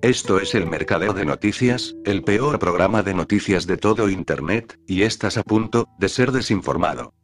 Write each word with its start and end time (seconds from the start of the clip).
Esto 0.00 0.38
es 0.38 0.54
el 0.54 0.64
Mercadeo 0.66 1.12
de 1.12 1.24
Noticias, 1.24 1.96
el 2.04 2.22
peor 2.22 2.60
programa 2.60 3.02
de 3.02 3.14
noticias 3.14 3.66
de 3.66 3.76
todo 3.76 4.08
Internet, 4.08 4.78
y 4.86 5.02
estás 5.02 5.36
a 5.36 5.42
punto 5.42 5.88
de 5.98 6.08
ser 6.08 6.30
desinformado. 6.30 7.14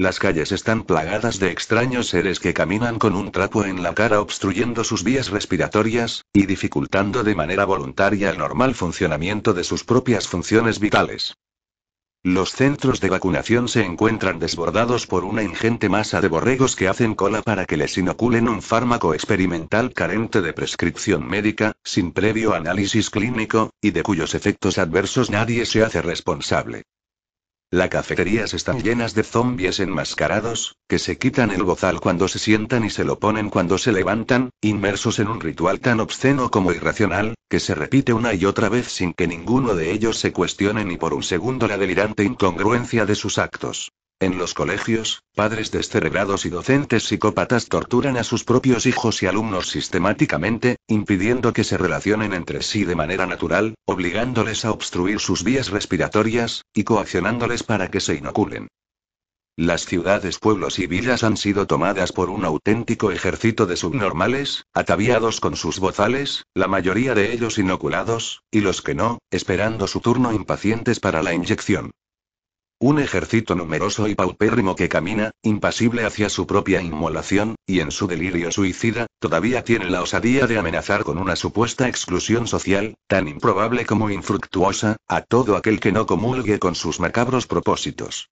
Las 0.00 0.18
calles 0.18 0.50
están 0.50 0.84
plagadas 0.84 1.38
de 1.40 1.50
extraños 1.50 2.08
seres 2.08 2.40
que 2.40 2.54
caminan 2.54 2.98
con 2.98 3.14
un 3.14 3.30
trapo 3.30 3.66
en 3.66 3.82
la 3.82 3.92
cara 3.92 4.22
obstruyendo 4.22 4.82
sus 4.82 5.04
vías 5.04 5.28
respiratorias, 5.28 6.24
y 6.32 6.46
dificultando 6.46 7.22
de 7.22 7.34
manera 7.34 7.66
voluntaria 7.66 8.30
el 8.30 8.38
normal 8.38 8.74
funcionamiento 8.74 9.52
de 9.52 9.62
sus 9.62 9.84
propias 9.84 10.26
funciones 10.26 10.80
vitales. 10.80 11.34
Los 12.22 12.52
centros 12.52 13.02
de 13.02 13.10
vacunación 13.10 13.68
se 13.68 13.84
encuentran 13.84 14.38
desbordados 14.38 15.06
por 15.06 15.26
una 15.26 15.42
ingente 15.42 15.90
masa 15.90 16.22
de 16.22 16.28
borregos 16.28 16.76
que 16.76 16.88
hacen 16.88 17.14
cola 17.14 17.42
para 17.42 17.66
que 17.66 17.76
les 17.76 17.98
inoculen 17.98 18.48
un 18.48 18.62
fármaco 18.62 19.12
experimental 19.12 19.92
carente 19.92 20.40
de 20.40 20.54
prescripción 20.54 21.28
médica, 21.28 21.72
sin 21.84 22.12
previo 22.12 22.54
análisis 22.54 23.10
clínico, 23.10 23.68
y 23.82 23.90
de 23.90 24.02
cuyos 24.02 24.34
efectos 24.34 24.78
adversos 24.78 25.28
nadie 25.28 25.66
se 25.66 25.84
hace 25.84 26.00
responsable. 26.00 26.84
Las 27.72 27.88
cafeterías 27.88 28.52
están 28.52 28.82
llenas 28.82 29.14
de 29.14 29.22
zombies 29.22 29.78
enmascarados, 29.78 30.74
que 30.88 30.98
se 30.98 31.18
quitan 31.18 31.52
el 31.52 31.62
bozal 31.62 32.00
cuando 32.00 32.26
se 32.26 32.40
sientan 32.40 32.84
y 32.84 32.90
se 32.90 33.04
lo 33.04 33.20
ponen 33.20 33.48
cuando 33.48 33.78
se 33.78 33.92
levantan, 33.92 34.50
inmersos 34.60 35.20
en 35.20 35.28
un 35.28 35.40
ritual 35.40 35.78
tan 35.78 36.00
obsceno 36.00 36.50
como 36.50 36.72
irracional, 36.72 37.36
que 37.48 37.60
se 37.60 37.76
repite 37.76 38.12
una 38.12 38.34
y 38.34 38.44
otra 38.44 38.68
vez 38.68 38.88
sin 38.88 39.12
que 39.12 39.28
ninguno 39.28 39.76
de 39.76 39.92
ellos 39.92 40.18
se 40.18 40.32
cuestione 40.32 40.84
ni 40.84 40.96
por 40.96 41.14
un 41.14 41.22
segundo 41.22 41.68
la 41.68 41.78
delirante 41.78 42.24
incongruencia 42.24 43.06
de 43.06 43.14
sus 43.14 43.38
actos. 43.38 43.92
En 44.22 44.36
los 44.36 44.52
colegios, 44.52 45.22
padres 45.34 45.70
descerebrados 45.70 46.44
y 46.44 46.50
docentes 46.50 47.04
psicópatas 47.04 47.68
torturan 47.68 48.18
a 48.18 48.22
sus 48.22 48.44
propios 48.44 48.84
hijos 48.84 49.22
y 49.22 49.26
alumnos 49.26 49.70
sistemáticamente, 49.70 50.76
impidiendo 50.86 51.54
que 51.54 51.64
se 51.64 51.78
relacionen 51.78 52.34
entre 52.34 52.62
sí 52.62 52.84
de 52.84 52.94
manera 52.94 53.24
natural, 53.24 53.76
obligándoles 53.86 54.66
a 54.66 54.72
obstruir 54.72 55.20
sus 55.20 55.42
vías 55.42 55.70
respiratorias, 55.70 56.66
y 56.74 56.84
coaccionándoles 56.84 57.62
para 57.62 57.90
que 57.90 58.00
se 58.00 58.14
inoculen. 58.14 58.68
Las 59.56 59.86
ciudades, 59.86 60.38
pueblos 60.38 60.78
y 60.78 60.86
villas 60.86 61.24
han 61.24 61.38
sido 61.38 61.66
tomadas 61.66 62.12
por 62.12 62.28
un 62.28 62.44
auténtico 62.44 63.10
ejército 63.10 63.64
de 63.64 63.76
subnormales, 63.76 64.64
ataviados 64.74 65.40
con 65.40 65.56
sus 65.56 65.80
bozales, 65.80 66.44
la 66.52 66.68
mayoría 66.68 67.14
de 67.14 67.32
ellos 67.32 67.56
inoculados, 67.56 68.42
y 68.50 68.60
los 68.60 68.82
que 68.82 68.94
no, 68.94 69.18
esperando 69.30 69.86
su 69.86 70.00
turno 70.00 70.34
impacientes 70.34 71.00
para 71.00 71.22
la 71.22 71.32
inyección. 71.32 71.92
Un 72.82 72.98
ejército 72.98 73.54
numeroso 73.54 74.08
y 74.08 74.14
paupérrimo 74.14 74.74
que 74.74 74.88
camina, 74.88 75.32
impasible 75.42 76.06
hacia 76.06 76.30
su 76.30 76.46
propia 76.46 76.80
inmolación, 76.80 77.56
y 77.66 77.80
en 77.80 77.90
su 77.90 78.06
delirio 78.06 78.50
suicida, 78.50 79.06
todavía 79.18 79.64
tiene 79.64 79.90
la 79.90 80.00
osadía 80.00 80.46
de 80.46 80.58
amenazar 80.58 81.04
con 81.04 81.18
una 81.18 81.36
supuesta 81.36 81.88
exclusión 81.88 82.46
social, 82.46 82.94
tan 83.06 83.28
improbable 83.28 83.84
como 83.84 84.08
infructuosa, 84.08 84.96
a 85.06 85.20
todo 85.20 85.56
aquel 85.56 85.78
que 85.78 85.92
no 85.92 86.06
comulgue 86.06 86.58
con 86.58 86.74
sus 86.74 87.00
macabros 87.00 87.46
propósitos. 87.46 88.30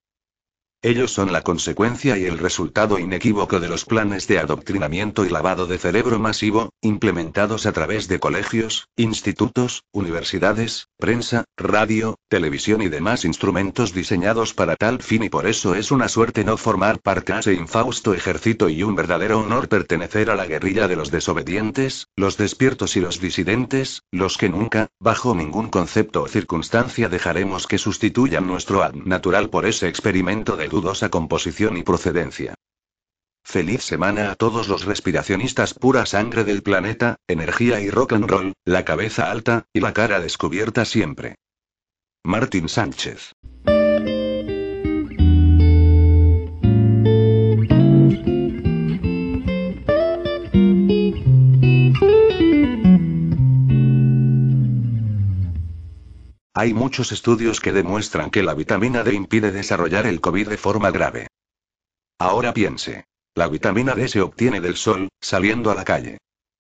Ellos 0.80 1.10
son 1.10 1.32
la 1.32 1.42
consecuencia 1.42 2.16
y 2.16 2.26
el 2.26 2.38
resultado 2.38 3.00
inequívoco 3.00 3.58
de 3.58 3.68
los 3.68 3.84
planes 3.84 4.28
de 4.28 4.38
adoctrinamiento 4.38 5.24
y 5.24 5.28
lavado 5.28 5.66
de 5.66 5.76
cerebro 5.76 6.20
masivo, 6.20 6.70
implementados 6.82 7.66
a 7.66 7.72
través 7.72 8.06
de 8.06 8.20
colegios, 8.20 8.86
institutos, 8.96 9.82
universidades, 9.90 10.86
prensa, 10.96 11.42
radio, 11.56 12.14
televisión 12.28 12.80
y 12.80 12.88
demás 12.88 13.24
instrumentos 13.24 13.92
diseñados 13.92 14.54
para 14.54 14.76
tal 14.76 15.02
fin 15.02 15.24
y 15.24 15.28
por 15.28 15.48
eso 15.48 15.74
es 15.74 15.90
una 15.90 16.08
suerte 16.08 16.44
no 16.44 16.56
formar 16.56 17.00
parte 17.00 17.32
de 17.32 17.40
ese 17.40 17.54
infausto 17.54 18.14
ejército 18.14 18.68
y 18.68 18.84
un 18.84 18.94
verdadero 18.94 19.40
honor 19.40 19.68
pertenecer 19.68 20.30
a 20.30 20.36
la 20.36 20.46
guerrilla 20.46 20.86
de 20.86 20.94
los 20.94 21.10
desobedientes, 21.10 22.06
los 22.14 22.36
despiertos 22.36 22.96
y 22.96 23.00
los 23.00 23.20
disidentes, 23.20 24.04
los 24.12 24.38
que 24.38 24.48
nunca, 24.48 24.86
bajo 25.00 25.34
ningún 25.34 25.70
concepto 25.70 26.22
o 26.22 26.28
circunstancia 26.28 27.08
dejaremos 27.08 27.66
que 27.66 27.78
sustituyan 27.78 28.46
nuestro 28.46 28.84
ad 28.84 28.94
natural 28.94 29.50
por 29.50 29.66
ese 29.66 29.88
experimento 29.88 30.56
de 30.56 30.67
dudosa 30.68 31.08
composición 31.08 31.76
y 31.76 31.82
procedencia. 31.82 32.54
Feliz 33.44 33.82
semana 33.82 34.30
a 34.30 34.34
todos 34.34 34.68
los 34.68 34.84
respiracionistas 34.84 35.72
pura 35.72 36.04
sangre 36.04 36.44
del 36.44 36.62
planeta, 36.62 37.16
energía 37.26 37.80
y 37.80 37.88
rock 37.88 38.12
and 38.12 38.28
roll, 38.28 38.52
la 38.64 38.84
cabeza 38.84 39.30
alta, 39.30 39.64
y 39.72 39.80
la 39.80 39.94
cara 39.94 40.20
descubierta 40.20 40.84
siempre. 40.84 41.36
Martín 42.22 42.68
Sánchez. 42.68 43.32
Hay 56.60 56.74
muchos 56.74 57.12
estudios 57.12 57.60
que 57.60 57.70
demuestran 57.70 58.32
que 58.32 58.42
la 58.42 58.52
vitamina 58.52 59.04
D 59.04 59.14
impide 59.14 59.52
desarrollar 59.52 60.06
el 60.06 60.20
COVID 60.20 60.48
de 60.48 60.56
forma 60.56 60.90
grave. 60.90 61.28
Ahora 62.18 62.52
piense. 62.52 63.04
La 63.36 63.46
vitamina 63.46 63.94
D 63.94 64.08
se 64.08 64.22
obtiene 64.22 64.60
del 64.60 64.74
sol, 64.74 65.08
saliendo 65.20 65.70
a 65.70 65.76
la 65.76 65.84
calle. 65.84 66.18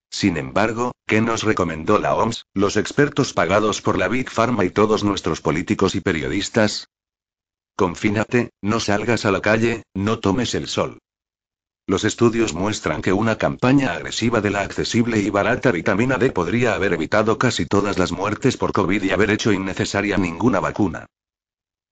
Sin 0.08 0.36
embargo, 0.36 0.92
¿qué 1.04 1.20
nos 1.20 1.42
recomendó 1.42 1.98
la 1.98 2.14
OMS, 2.14 2.44
los 2.54 2.76
expertos 2.76 3.32
pagados 3.32 3.82
por 3.82 3.98
la 3.98 4.06
Big 4.06 4.30
Pharma 4.30 4.64
y 4.64 4.70
todos 4.70 5.02
nuestros 5.02 5.40
políticos 5.40 5.96
y 5.96 6.00
periodistas? 6.00 6.86
Confínate, 7.74 8.50
no 8.62 8.78
salgas 8.78 9.24
a 9.24 9.32
la 9.32 9.40
calle, 9.40 9.82
no 9.94 10.20
tomes 10.20 10.54
el 10.54 10.68
sol. 10.68 11.00
Los 11.88 12.04
estudios 12.04 12.52
muestran 12.52 13.00
que 13.00 13.14
una 13.14 13.36
campaña 13.36 13.94
agresiva 13.94 14.42
de 14.42 14.50
la 14.50 14.60
accesible 14.60 15.20
y 15.20 15.30
barata 15.30 15.72
vitamina 15.72 16.18
D 16.18 16.30
podría 16.30 16.74
haber 16.74 16.92
evitado 16.92 17.38
casi 17.38 17.64
todas 17.64 17.98
las 17.98 18.12
muertes 18.12 18.58
por 18.58 18.72
COVID 18.72 19.02
y 19.02 19.10
haber 19.10 19.30
hecho 19.30 19.52
innecesaria 19.52 20.18
ninguna 20.18 20.60
vacuna. 20.60 21.06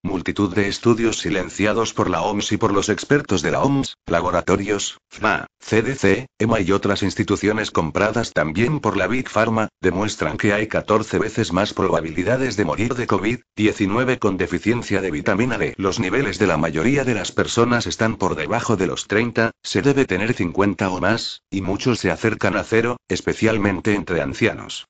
Multitud 0.06 0.54
de 0.54 0.68
estudios 0.68 1.18
silenciados 1.18 1.92
por 1.92 2.08
la 2.08 2.22
OMS 2.22 2.52
y 2.52 2.56
por 2.56 2.72
los 2.72 2.88
expertos 2.90 3.42
de 3.42 3.50
la 3.50 3.60
OMS, 3.62 3.96
laboratorios, 4.06 4.98
FMA, 5.10 5.48
CDC, 5.58 6.26
EMA 6.38 6.60
y 6.60 6.70
otras 6.70 7.02
instituciones 7.02 7.72
compradas 7.72 8.32
también 8.32 8.78
por 8.78 8.96
la 8.96 9.08
Big 9.08 9.28
Pharma, 9.28 9.68
demuestran 9.80 10.36
que 10.36 10.52
hay 10.52 10.68
14 10.68 11.18
veces 11.18 11.52
más 11.52 11.74
probabilidades 11.74 12.56
de 12.56 12.64
morir 12.64 12.94
de 12.94 13.08
COVID-19 13.08 14.20
con 14.20 14.36
deficiencia 14.36 15.00
de 15.00 15.10
vitamina 15.10 15.58
D. 15.58 15.74
Los 15.76 15.98
niveles 15.98 16.38
de 16.38 16.46
la 16.46 16.56
mayoría 16.56 17.02
de 17.02 17.14
las 17.14 17.32
personas 17.32 17.88
están 17.88 18.14
por 18.14 18.36
debajo 18.36 18.76
de 18.76 18.86
los 18.86 19.08
30, 19.08 19.50
se 19.64 19.82
debe 19.82 20.04
tener 20.04 20.34
50 20.34 20.88
o 20.88 21.00
más, 21.00 21.42
y 21.50 21.62
muchos 21.62 21.98
se 21.98 22.12
acercan 22.12 22.56
a 22.56 22.62
cero, 22.62 22.96
especialmente 23.08 23.94
entre 23.96 24.22
ancianos. 24.22 24.86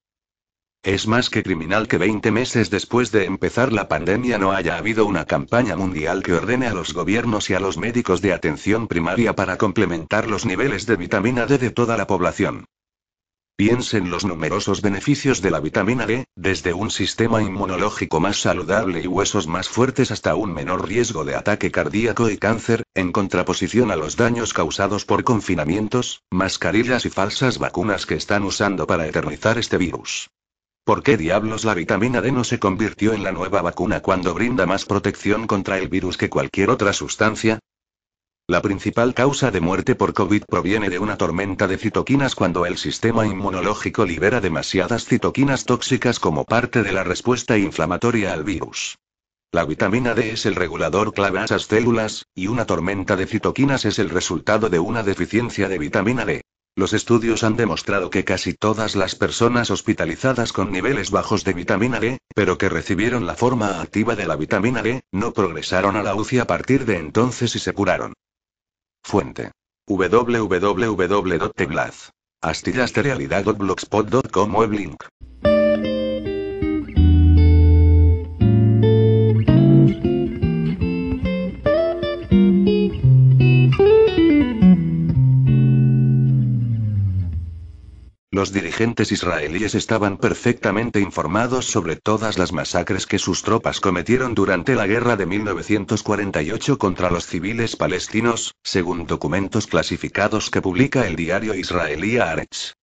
Es 0.87 1.09
más 1.09 1.31
que 1.31 1.43
criminal 1.43 1.89
que 1.89 1.99
20 1.99 2.31
meses 2.31 2.71
después 2.71 3.11
de 3.11 3.25
empezar 3.25 3.73
la 3.73 3.89
pandemia 3.89 4.39
no 4.39 4.53
haya 4.53 4.77
habido 4.77 5.05
una 5.05 5.25
campaña 5.25 5.75
mundial 5.75 6.23
que 6.23 6.33
ordene 6.33 6.69
a 6.69 6.75
los 6.75 6.95
gobiernos 6.95 7.51
y 7.51 7.55
a 7.55 7.59
los 7.59 7.77
médicos 7.77 8.23
de 8.23 8.33
atención 8.33 8.87
primaria 8.87 9.35
para 9.35 9.59
complementar 9.59 10.29
los 10.29 10.47
niveles 10.47 10.87
de 10.87 10.95
vitamina 10.95 11.45
D 11.45 11.59
de 11.59 11.71
toda 11.71 11.97
la 11.97 12.07
población. 12.07 12.67
Piensen 13.57 14.11
los 14.11 14.25
numerosos 14.25 14.81
beneficios 14.81 15.43
de 15.43 15.51
la 15.51 15.59
vitamina 15.59 16.07
D, 16.07 16.27
desde 16.37 16.73
un 16.73 16.93
sistema 16.93 17.43
inmunológico 17.43 18.21
más 18.21 18.41
saludable 18.41 19.01
y 19.03 19.09
huesos 19.09 19.49
más 19.49 19.69
fuertes 19.69 20.13
hasta 20.13 20.37
un 20.37 20.55
menor 20.55 20.87
riesgo 20.87 21.25
de 21.25 21.35
ataque 21.35 21.73
cardíaco 21.73 22.31
y 22.31 22.39
cáncer, 22.39 22.85
en 22.95 23.11
contraposición 23.11 23.91
a 23.91 23.97
los 23.97 24.17
daños 24.17 24.55
causados 24.55 25.05
por 25.05 25.25
confinamientos, 25.25 26.23
mascarillas 26.31 27.07
y 27.07 27.11
falsas 27.11 27.59
vacunas 27.59 28.07
que 28.07 28.15
están 28.15 28.45
usando 28.45 28.87
para 28.87 29.09
eternizar 29.09 29.59
este 29.59 29.79
virus. 29.79 30.31
¿Por 30.87 31.03
qué 31.03 31.17
diablos 31.17 31.65
la 31.65 31.75
vitamina 31.75 32.21
D 32.21 32.31
no 32.31 32.45
se 32.45 32.61
convirtió 32.61 33.13
en 33.13 33.25
la 33.25 33.33
nueva 33.33 33.61
vacuna 33.61 34.03
cuando 34.03 34.33
brinda 34.35 34.67
más 34.67 34.85
protección 34.85 35.49
contra 35.49 35.79
el 35.79 35.89
virus 35.89 36.17
que 36.17 36.31
cualquier 36.31 36.71
otra 36.71 36.93
sustancia? 36.93 37.59
La 38.47 38.63
principal 38.63 39.13
causa 39.13 39.51
de 39.51 39.61
muerte 39.61 39.97
por 39.97 40.15
COVID 40.15 40.45
proviene 40.45 40.89
de 40.89 41.01
una 41.01 41.17
tormenta 41.17 41.67
de 41.67 41.77
citoquinas 41.77 42.37
cuando 42.37 42.67
el 42.67 42.79
sistema 42.79 43.27
inmunológico 43.27 44.05
libera 44.05 44.41
demasiadas 44.41 45.07
citoquinas 45.07 45.65
tóxicas 45.65 46.21
como 46.21 46.45
parte 46.45 46.85
de 46.85 46.93
la 46.93 47.03
respuesta 47.03 47.59
inflamatoria 47.59 48.33
al 48.33 48.45
virus. 48.45 48.97
La 49.51 49.65
vitamina 49.65 50.15
D 50.15 50.31
es 50.31 50.47
el 50.47 50.55
regulador 50.55 51.13
clave 51.13 51.41
a 51.41 51.47
esas 51.47 51.65
células, 51.65 52.27
y 52.33 52.47
una 52.47 52.65
tormenta 52.65 53.17
de 53.17 53.27
citoquinas 53.27 53.87
es 53.87 53.99
el 53.99 54.09
resultado 54.09 54.69
de 54.69 54.79
una 54.79 55.03
deficiencia 55.03 55.69
de 55.69 55.79
vitamina 55.81 56.25
D. 56.25 56.43
Los 56.79 56.93
estudios 56.93 57.43
han 57.43 57.57
demostrado 57.57 58.11
que 58.11 58.25
casi 58.25 58.53
todas 58.53 58.97
las 58.97 59.15
personas 59.15 59.71
hospitalizadas 59.71 60.53
con 60.53 60.71
niveles 60.71 61.11
bajos 61.11 61.43
de 61.43 61.55
vitamina 61.55 62.01
D, 62.01 62.19
pero 62.35 62.59
que 62.59 62.69
recibieron 62.69 63.27
la 63.27 63.35
forma 63.35 63.81
activa 63.81 64.15
de 64.15 64.27
la 64.27 64.37
vitamina 64.37 64.83
D, 64.83 65.01
no 65.11 65.33
progresaron 65.33 65.97
a 65.97 66.03
la 66.03 66.15
UCI 66.15 66.41
a 66.41 66.47
partir 66.47 66.85
de 66.85 66.99
entonces 66.99 67.57
y 67.57 67.61
se 67.61 67.73
curaron. 67.73 68.13
Fuente. 69.03 69.53
www.teglaz. 69.87 72.11
Astillasterealidad.blogspot.com 72.43 74.55
web 74.55 74.73
link. 74.73 75.03
Los 88.37 88.53
dirigentes 88.53 89.13
israelíes 89.13 89.75
estaban 89.75 90.19
perfectamente 90.19 91.01
informados 91.01 91.65
sobre 91.65 91.97
todas 91.97 92.37
las 92.37 92.53
masacres 92.53 93.07
que 93.07 93.19
sus 93.19 93.43
tropas 93.43 93.81
cometieron 93.81 94.35
durante 94.35 94.75
la 94.75 94.87
guerra 94.87 95.17
de 95.17 95.25
1948 95.25 96.77
contra 96.77 97.11
los 97.11 97.25
civiles 97.25 97.77
palestinos, 97.77 98.55
según 98.63 99.07
documentos 99.07 99.67
clasificados 99.67 100.51
que 100.51 100.61
publica 100.61 101.07
el 101.07 101.17
diario 101.17 101.55
israelí 101.55 102.19
Haaretz. 102.19 102.75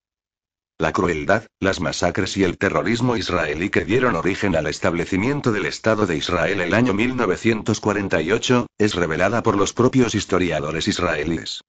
La 0.79 0.91
crueldad, 0.91 1.45
las 1.59 1.79
masacres 1.79 2.35
y 2.35 2.43
el 2.43 2.57
terrorismo 2.57 3.15
israelí 3.15 3.69
que 3.69 3.85
dieron 3.85 4.15
origen 4.15 4.55
al 4.55 4.65
establecimiento 4.65 5.51
del 5.51 5.67
Estado 5.67 6.07
de 6.07 6.17
Israel 6.17 6.61
el 6.61 6.73
año 6.73 6.95
1948, 6.95 8.65
es 8.79 8.95
revelada 8.95 9.43
por 9.43 9.55
los 9.55 9.71
propios 9.73 10.15
historiadores 10.15 10.87
israelíes. 10.87 11.61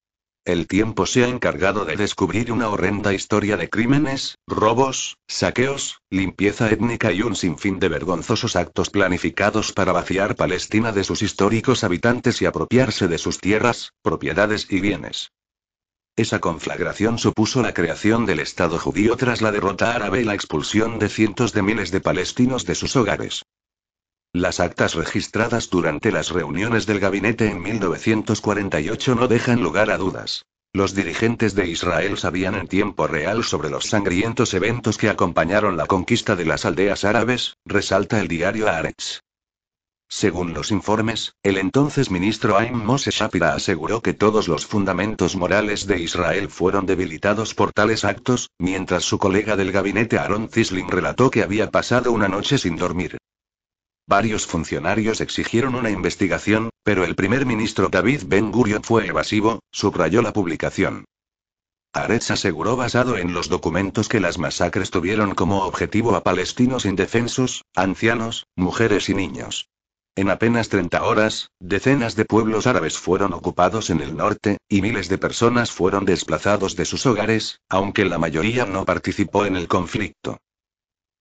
El 0.45 0.67
tiempo 0.67 1.07
se 1.07 1.25
ha 1.25 1.29
encargado 1.29 1.87
de 1.87 1.97
descubrir 1.97 2.53
una 2.53 2.69
horrenda 2.69 3.15
historia 3.15 3.57
de 3.57 3.71
crímenes, 3.71 4.37
robos, 4.47 5.17
saqueos, 5.27 6.03
limpieza 6.11 6.71
étnica 6.71 7.13
y 7.13 7.23
un 7.23 7.35
sinfín 7.35 7.79
de 7.79 7.89
vergonzosos 7.89 8.55
actos 8.55 8.91
planificados 8.91 9.73
para 9.73 9.93
vaciar 9.93 10.37
Palestina 10.37 10.93
de 10.93 11.03
sus 11.03 11.23
históricos 11.23 11.83
habitantes 11.83 12.43
y 12.43 12.45
apropiarse 12.45 13.09
de 13.09 13.17
sus 13.17 13.39
tierras, 13.39 13.95
propiedades 14.03 14.67
y 14.69 14.81
bienes. 14.81 15.33
Esa 16.15 16.41
conflagración 16.41 17.19
supuso 17.19 17.63
la 17.63 17.73
creación 17.73 18.27
del 18.27 18.41
Estado 18.41 18.79
judío 18.79 19.17
tras 19.17 19.41
la 19.41 19.51
derrota 19.51 19.95
árabe 19.95 20.21
y 20.21 20.25
la 20.25 20.35
expulsión 20.35 20.99
de 20.99 21.09
cientos 21.09 21.55
de 21.55 21.63
miles 21.63 21.91
de 21.91 22.03
palestinos 22.03 22.67
de 22.67 22.75
sus 22.75 22.97
hogares. 22.97 23.47
Las 24.35 24.59
actas 24.59 24.97
registradas 24.97 25.71
durante 25.71 26.11
las 26.11 26.31
reuniones 26.31 26.87
del 26.87 26.99
gabinete 26.99 27.49
en 27.49 27.63
1948 27.63 29.15
no 29.15 29.29
dejan 29.29 29.63
lugar 29.63 29.93
a 29.93 29.97
dudas. 29.97 30.45
Los 30.73 30.93
dirigentes 30.93 31.55
de 31.55 31.69
Israel 31.69 32.19
sabían 32.19 32.57
en 32.57 32.67
tiempo 32.67 33.07
real 33.07 33.45
sobre 33.45 33.71
los 33.71 33.85
sangrientos 33.85 34.53
eventos 34.53 34.99
que 34.99 35.09
acompañaron 35.09 35.77
la 35.77 35.87
conquista 35.87 36.35
de 36.35 36.47
las 36.47 36.65
aldeas 36.65 37.05
árabes, 37.05 37.59
resalta 37.65 38.21
el 38.21 38.27
diario 38.27 38.69
Haaretz. 38.69 39.21
Según 40.09 40.53
los 40.53 40.73
informes, 40.73 41.37
el 41.45 41.57
entonces 41.57 42.11
ministro 42.11 42.59
Aim 42.59 42.75
Moshe 42.75 43.13
Shapira 43.13 43.55
aseguró 43.55 44.03
que 44.03 44.15
todos 44.15 44.49
los 44.49 44.67
fundamentos 44.67 45.37
morales 45.37 45.87
de 45.87 46.01
Israel 46.01 46.49
fueron 46.49 46.87
debilitados 46.87 47.55
por 47.55 47.73
tales 47.73 48.05
actos, 48.05 48.51
mientras 48.59 49.05
su 49.05 49.17
colega 49.17 49.55
del 49.55 49.71
gabinete 49.71 50.19
Aaron 50.19 50.49
Zisling 50.49 50.89
relató 50.89 51.31
que 51.31 51.45
había 51.45 51.71
pasado 51.71 52.11
una 52.11 52.27
noche 52.27 52.59
sin 52.59 52.75
dormir. 52.75 53.17
Varios 54.07 54.47
funcionarios 54.47 55.23
exigieron 55.23 55.75
una 55.75 55.91
investigación, 55.91 56.71
pero 56.83 57.05
el 57.05 57.15
primer 57.15 57.47
ministro 57.47 57.89
David 57.89 58.25
Ben 58.27 58.53
Gurion 58.53 58.85
fue 58.85 59.07
evasivo, 59.07 59.61
subrayó 59.71 60.21
la 60.21 60.33
publicación. 60.33 61.07
Aretz 61.95 62.31
aseguró 62.31 62.77
basado 62.77 63.17
en 63.17 63.33
los 63.33 63.49
documentos 63.49 64.09
que 64.09 64.21
las 64.21 64.37
masacres 64.37 64.91
tuvieron 64.91 65.35
como 65.35 65.65
objetivo 65.65 66.17
a 66.17 66.23
palestinos 66.23 66.85
indefensos, 66.85 67.63
ancianos, 67.75 68.47
mujeres 68.57 69.09
y 69.09 69.15
niños. 69.15 69.69
En 70.17 70.29
apenas 70.29 70.69
30 70.69 71.03
horas, 71.03 71.51
decenas 71.59 72.15
de 72.15 72.25
pueblos 72.25 72.67
árabes 72.67 72.99
fueron 72.99 73.33
ocupados 73.33 73.91
en 73.91 74.01
el 74.01 74.17
norte, 74.17 74.59
y 74.69 74.83
miles 74.83 75.09
de 75.09 75.19
personas 75.19 75.73
fueron 75.73 76.05
desplazados 76.05 76.77
de 76.77 76.85
sus 76.85 77.07
hogares, 77.07 77.61
aunque 77.69 78.05
la 78.05 78.19
mayoría 78.19 78.67
no 78.67 78.85
participó 78.85 79.47
en 79.47 79.57
el 79.57 79.67
conflicto. 79.67 80.39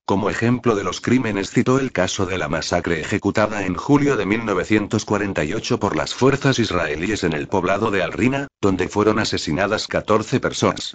Como 0.05 0.29
ejemplo 0.29 0.75
de 0.75 0.83
los 0.83 0.99
crímenes 0.99 1.49
citó 1.49 1.79
el 1.79 1.93
caso 1.93 2.25
de 2.25 2.37
la 2.37 2.49
masacre 2.49 2.99
ejecutada 2.99 3.65
en 3.65 3.75
julio 3.75 4.17
de 4.17 4.25
1948 4.25 5.79
por 5.79 5.95
las 5.95 6.13
fuerzas 6.13 6.59
israelíes 6.59 7.23
en 7.23 7.31
el 7.31 7.47
poblado 7.47 7.89
de 7.89 8.03
Alrina, 8.03 8.47
donde 8.59 8.89
fueron 8.89 9.19
asesinadas 9.19 9.87
14 9.87 10.41
personas. 10.41 10.93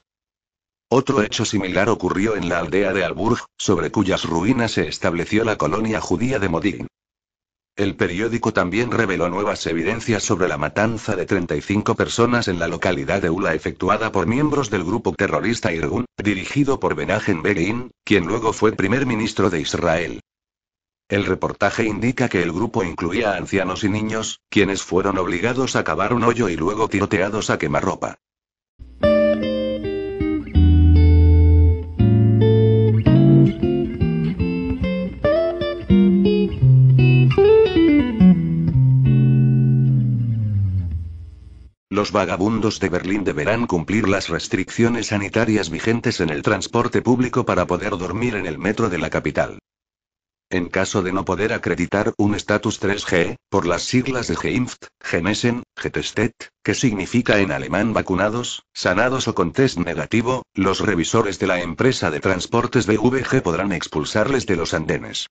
Otro 0.91 1.23
hecho 1.23 1.47
similar 1.47 1.89
ocurrió 1.89 2.37
en 2.37 2.51
la 2.51 2.59
aldea 2.59 2.93
de 2.93 3.03
Alburg, 3.03 3.47
sobre 3.57 3.91
cuyas 3.91 4.25
ruinas 4.25 4.73
se 4.73 4.89
estableció 4.89 5.43
la 5.43 5.57
colonia 5.57 6.03
judía 6.03 6.39
de 6.39 6.49
Modin. 6.51 6.87
El 7.79 7.95
periódico 7.95 8.53
también 8.53 8.91
reveló 8.91 9.29
nuevas 9.29 9.65
evidencias 9.69 10.25
sobre 10.25 10.49
la 10.49 10.59
matanza 10.59 11.15
de 11.15 11.27
35 11.27 11.95
personas 11.95 12.49
en 12.49 12.59
la 12.59 12.67
localidad 12.67 13.23
de 13.23 13.31
Ula 13.31 13.55
efectuada 13.55 14.11
por 14.11 14.27
miembros 14.27 14.69
del 14.69 14.83
grupo 14.83 15.15
terrorista 15.15 15.73
Irgun, 15.73 16.05
dirigido 16.21 16.81
por 16.81 16.97
Benajen 16.97 17.41
Begin, 17.41 17.93
quien 18.05 18.27
luego 18.27 18.53
fue 18.53 18.73
primer 18.73 19.07
ministro 19.07 19.49
de 19.49 19.61
Israel. 19.61 20.21
El 21.09 21.25
reportaje 21.25 21.85
indica 21.85 22.29
que 22.29 22.43
el 22.43 22.51
grupo 22.51 22.83
incluía 22.83 23.37
ancianos 23.37 23.85
y 23.85 23.89
niños, 23.89 24.41
quienes 24.51 24.83
fueron 24.83 25.17
obligados 25.17 25.77
a 25.77 25.85
cavar 25.85 26.13
un 26.13 26.25
hoyo 26.25 26.49
y 26.49 26.57
luego 26.57 26.89
tiroteados 26.89 27.49
a 27.49 27.59
quemarropa. 27.59 28.19
Los 41.99 42.13
vagabundos 42.13 42.79
de 42.79 42.91
Berlín 42.91 43.25
deberán 43.25 43.67
cumplir 43.67 44.09
las 44.09 44.29
restricciones 44.29 45.09
sanitarias 45.09 45.69
vigentes 45.69 46.21
en 46.21 46.31
el 46.31 46.43
transporte 46.43 47.03
público 47.03 47.45
para 47.45 47.67
poder 47.67 47.99
dormir 47.99 48.37
en 48.37 48.47
el 48.47 48.57
metro 48.57 48.89
de 48.89 48.99
la 48.99 49.11
capital. 49.11 49.59
En 50.49 50.69
caso 50.69 51.03
de 51.03 51.13
no 51.13 51.25
poder 51.25 51.53
acreditar 51.53 52.15
un 52.17 52.37
estatus 52.37 52.81
3G, 52.81 53.35
por 53.51 53.67
las 53.67 53.83
siglas 53.83 54.29
de 54.29 54.37
Geimpft, 54.37 54.85
Gemessen, 55.03 55.65
Getestet, 55.77 56.35
que 56.63 56.75
significa 56.75 57.41
en 57.41 57.51
alemán 57.51 57.93
vacunados, 57.93 58.63
sanados 58.73 59.27
o 59.27 59.35
con 59.35 59.51
test 59.51 59.79
negativo, 59.79 60.45
los 60.55 60.79
revisores 60.79 61.41
de 61.41 61.49
la 61.49 61.63
empresa 61.63 62.13
de 62.13 62.21
transportes 62.21 62.87
BVG 62.87 63.43
podrán 63.43 63.73
expulsarles 63.73 64.47
de 64.47 64.55
los 64.55 64.73
andenes. 64.73 65.27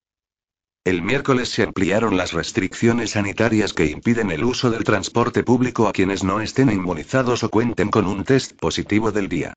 El 0.87 1.01
miércoles 1.01 1.49
se 1.49 1.63
ampliaron 1.63 2.15
las 2.15 2.31
restricciones 2.31 3.11
sanitarias 3.11 3.73
que 3.73 3.87
impiden 3.87 4.31
el 4.31 4.45
uso 4.45 4.71
del 4.71 4.85
transporte 4.85 5.43
público 5.43 5.89
a 5.89 5.91
quienes 5.91 6.23
no 6.23 6.39
estén 6.39 6.71
inmunizados 6.71 7.43
o 7.43 7.49
cuenten 7.49 7.89
con 7.89 8.07
un 8.07 8.23
test 8.23 8.53
positivo 8.53 9.11
del 9.11 9.27
día. 9.27 9.53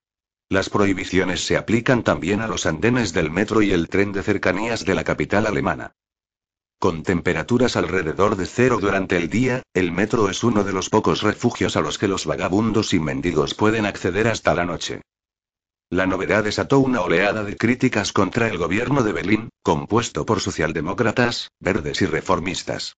Las 0.49 0.71
prohibiciones 0.71 1.47
se 1.47 1.57
aplican 1.57 2.03
también 2.03 2.41
a 2.41 2.49
los 2.49 2.67
andenes 2.67 3.13
del 3.13 3.31
metro 3.31 3.63
y 3.63 3.71
el 3.71 3.89
tren 3.89 4.11
de 4.11 4.25
cercanías 4.25 4.85
de 4.85 4.97
la 4.97 5.05
capital 5.05 5.47
alemana. 5.47 5.93
Con 6.81 7.05
temperaturas 7.05 7.77
alrededor 7.77 8.35
de 8.35 8.47
cero 8.47 8.79
durante 8.81 9.17
el 9.17 9.31
día, 9.31 9.63
el 9.73 9.93
metro 9.93 10.31
es 10.31 10.43
uno 10.43 10.65
de 10.65 10.73
los 10.73 10.91
pocos 10.91 11.23
refugios 11.23 11.77
a 11.77 11.81
los 11.81 11.97
que 11.97 12.09
los 12.09 12.27
vagabundos 12.27 12.93
y 12.93 12.99
mendigos 12.99 13.55
pueden 13.55 13.87
acceder 13.87 14.27
hasta 14.27 14.53
la 14.53 14.65
noche. 14.65 15.03
La 15.93 16.07
novedad 16.07 16.45
desató 16.45 16.79
una 16.79 17.01
oleada 17.01 17.43
de 17.43 17.57
críticas 17.57 18.13
contra 18.13 18.47
el 18.47 18.59
gobierno 18.59 19.03
de 19.03 19.13
Berlín, 19.13 19.49
compuesto 19.65 20.25
por 20.25 20.41
socialdemócratas, 20.41 21.51
verdes 21.59 22.01
y 22.01 22.07
reformistas. 22.07 22.95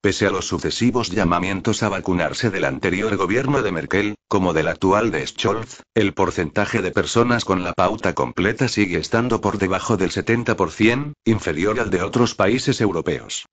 Pese 0.00 0.26
a 0.26 0.30
los 0.30 0.46
sucesivos 0.46 1.10
llamamientos 1.10 1.82
a 1.82 1.90
vacunarse 1.90 2.48
del 2.48 2.64
anterior 2.64 3.14
gobierno 3.16 3.60
de 3.60 3.72
Merkel, 3.72 4.14
como 4.26 4.54
del 4.54 4.68
actual 4.68 5.10
de 5.10 5.26
Scholz, 5.26 5.82
el 5.94 6.14
porcentaje 6.14 6.80
de 6.80 6.92
personas 6.92 7.44
con 7.44 7.62
la 7.62 7.74
pauta 7.74 8.14
completa 8.14 8.68
sigue 8.68 8.96
estando 8.96 9.42
por 9.42 9.58
debajo 9.58 9.98
del 9.98 10.10
70%, 10.10 11.12
inferior 11.26 11.78
al 11.78 11.90
de 11.90 12.00
otros 12.00 12.34
países 12.34 12.80
europeos. 12.80 13.44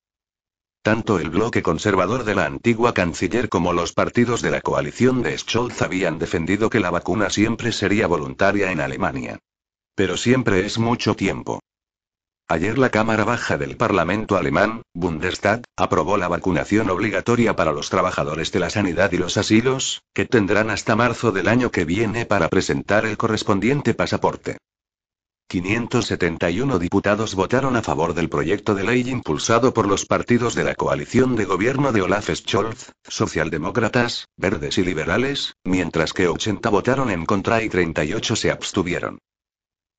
Tanto 0.85 1.17
el 1.17 1.31
bloque 1.31 1.63
conservador 1.63 2.25
de 2.25 2.35
la 2.35 2.45
antigua 2.45 2.93
canciller 2.93 3.49
como 3.49 3.73
los 3.73 3.91
partidos 3.91 4.43
de 4.43 4.51
la 4.51 4.61
coalición 4.61 5.23
de 5.23 5.35
Scholz 5.35 5.81
habían 5.81 6.19
defendido 6.19 6.69
que 6.69 6.79
la 6.79 6.91
vacuna 6.91 7.31
siempre 7.31 7.71
sería 7.71 8.05
voluntaria 8.05 8.71
en 8.71 8.79
Alemania. 8.79 9.39
Pero 9.95 10.15
siempre 10.15 10.63
es 10.63 10.77
mucho 10.77 11.15
tiempo. 11.15 11.59
Ayer 12.47 12.77
la 12.77 12.91
Cámara 12.91 13.23
Baja 13.23 13.57
del 13.57 13.77
Parlamento 13.77 14.37
alemán, 14.37 14.83
Bundestag, 14.93 15.63
aprobó 15.75 16.17
la 16.17 16.27
vacunación 16.27 16.91
obligatoria 16.91 17.55
para 17.55 17.71
los 17.71 17.89
trabajadores 17.89 18.51
de 18.51 18.59
la 18.59 18.69
sanidad 18.69 19.11
y 19.11 19.17
los 19.17 19.37
asilos, 19.37 20.03
que 20.13 20.25
tendrán 20.25 20.69
hasta 20.69 20.95
marzo 20.95 21.31
del 21.31 21.47
año 21.47 21.71
que 21.71 21.85
viene 21.85 22.27
para 22.27 22.47
presentar 22.47 23.07
el 23.07 23.17
correspondiente 23.17 23.95
pasaporte. 23.95 24.59
571 25.47 26.79
diputados 26.79 27.35
votaron 27.35 27.75
a 27.75 27.83
favor 27.83 28.15
del 28.15 28.29
proyecto 28.29 28.73
de 28.73 28.83
ley 28.83 29.07
impulsado 29.07 29.75
por 29.75 29.87
los 29.87 30.05
partidos 30.05 30.55
de 30.55 30.63
la 30.63 30.73
coalición 30.73 31.35
de 31.35 31.45
gobierno 31.45 31.91
de 31.91 32.01
Olaf 32.01 32.31
Scholz, 32.33 32.91
socialdemócratas, 33.07 34.27
verdes 34.37 34.79
y 34.79 34.83
liberales, 34.83 35.53
mientras 35.63 36.13
que 36.13 36.27
80 36.27 36.67
votaron 36.69 37.11
en 37.11 37.27
contra 37.27 37.61
y 37.61 37.69
38 37.69 38.35
se 38.35 38.49
abstuvieron. 38.49 39.19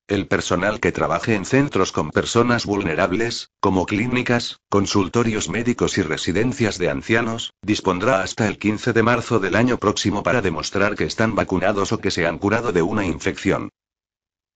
El 0.08 0.26
personal 0.26 0.80
que 0.80 0.92
trabaje 0.92 1.34
en 1.34 1.44
centros 1.44 1.92
con 1.92 2.10
personas 2.10 2.66
vulnerables, 2.66 3.50
como 3.60 3.86
clínicas, 3.86 4.58
consultorios 4.68 5.48
médicos 5.48 5.96
y 5.98 6.02
residencias 6.02 6.78
de 6.78 6.90
ancianos, 6.90 7.54
dispondrá 7.62 8.22
hasta 8.22 8.48
el 8.48 8.58
15 8.58 8.92
de 8.92 9.02
marzo 9.02 9.38
del 9.38 9.54
año 9.54 9.78
próximo 9.78 10.22
para 10.24 10.42
demostrar 10.42 10.96
que 10.96 11.04
están 11.04 11.34
vacunados 11.36 11.92
o 11.92 11.98
que 11.98 12.10
se 12.10 12.26
han 12.26 12.38
curado 12.38 12.72
de 12.72 12.82
una 12.82 13.06
infección. 13.06 13.70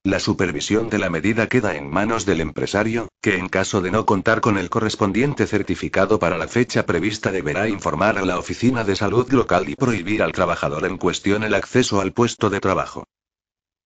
La 0.03 0.19
supervisión 0.19 0.89
de 0.89 0.99
la 0.99 1.11
medida 1.11 1.47
queda 1.47 1.77
en 1.77 1.91
manos 1.91 2.25
del 2.25 2.41
empresario, 2.41 3.09
que 3.21 3.37
en 3.37 3.51
caso 3.51 3.83
de 3.83 3.91
no 3.91 4.07
contar 4.07 4.41
con 4.41 4.57
el 4.57 4.71
correspondiente 4.71 5.47
certificado 5.47 6.19
para 6.19 6.39
la 6.39 6.49
fecha 6.49 6.87
prevista 6.87 7.31
deberá 7.31 7.69
informar 7.69 8.17
a 8.17 8.25
la 8.25 8.39
oficina 8.39 8.83
de 8.83 8.97
salud 8.97 9.31
local 9.31 9.69
y 9.69 9.75
prohibir 9.75 10.23
al 10.23 10.33
trabajador 10.33 10.87
en 10.87 10.97
cuestión 10.97 11.43
el 11.43 11.53
acceso 11.53 12.01
al 12.01 12.15
puesto 12.15 12.49
de 12.49 12.61
trabajo. 12.61 13.05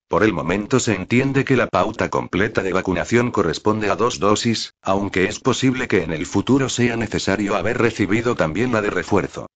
Por 0.07 0.23
el 0.23 0.33
momento 0.33 0.79
se 0.79 0.95
entiende 0.95 1.45
que 1.45 1.57
la 1.57 1.67
pauta 1.67 2.11
completa 2.11 2.63
de 2.63 2.73
vacunación 2.73 3.33
corresponde 3.33 3.91
a 3.91 3.97
dos 3.97 4.21
dosis, 4.21 4.73
aunque 4.83 5.25
es 5.25 5.41
posible 5.41 5.89
que 5.89 6.05
en 6.05 6.13
el 6.13 6.27
futuro 6.27 6.69
sea 6.69 6.97
necesario 6.97 7.57
haber 7.57 7.79
recibido 7.79 8.37
también 8.37 8.71
la 8.71 8.83
de 8.83 8.91
refuerzo. 8.91 9.49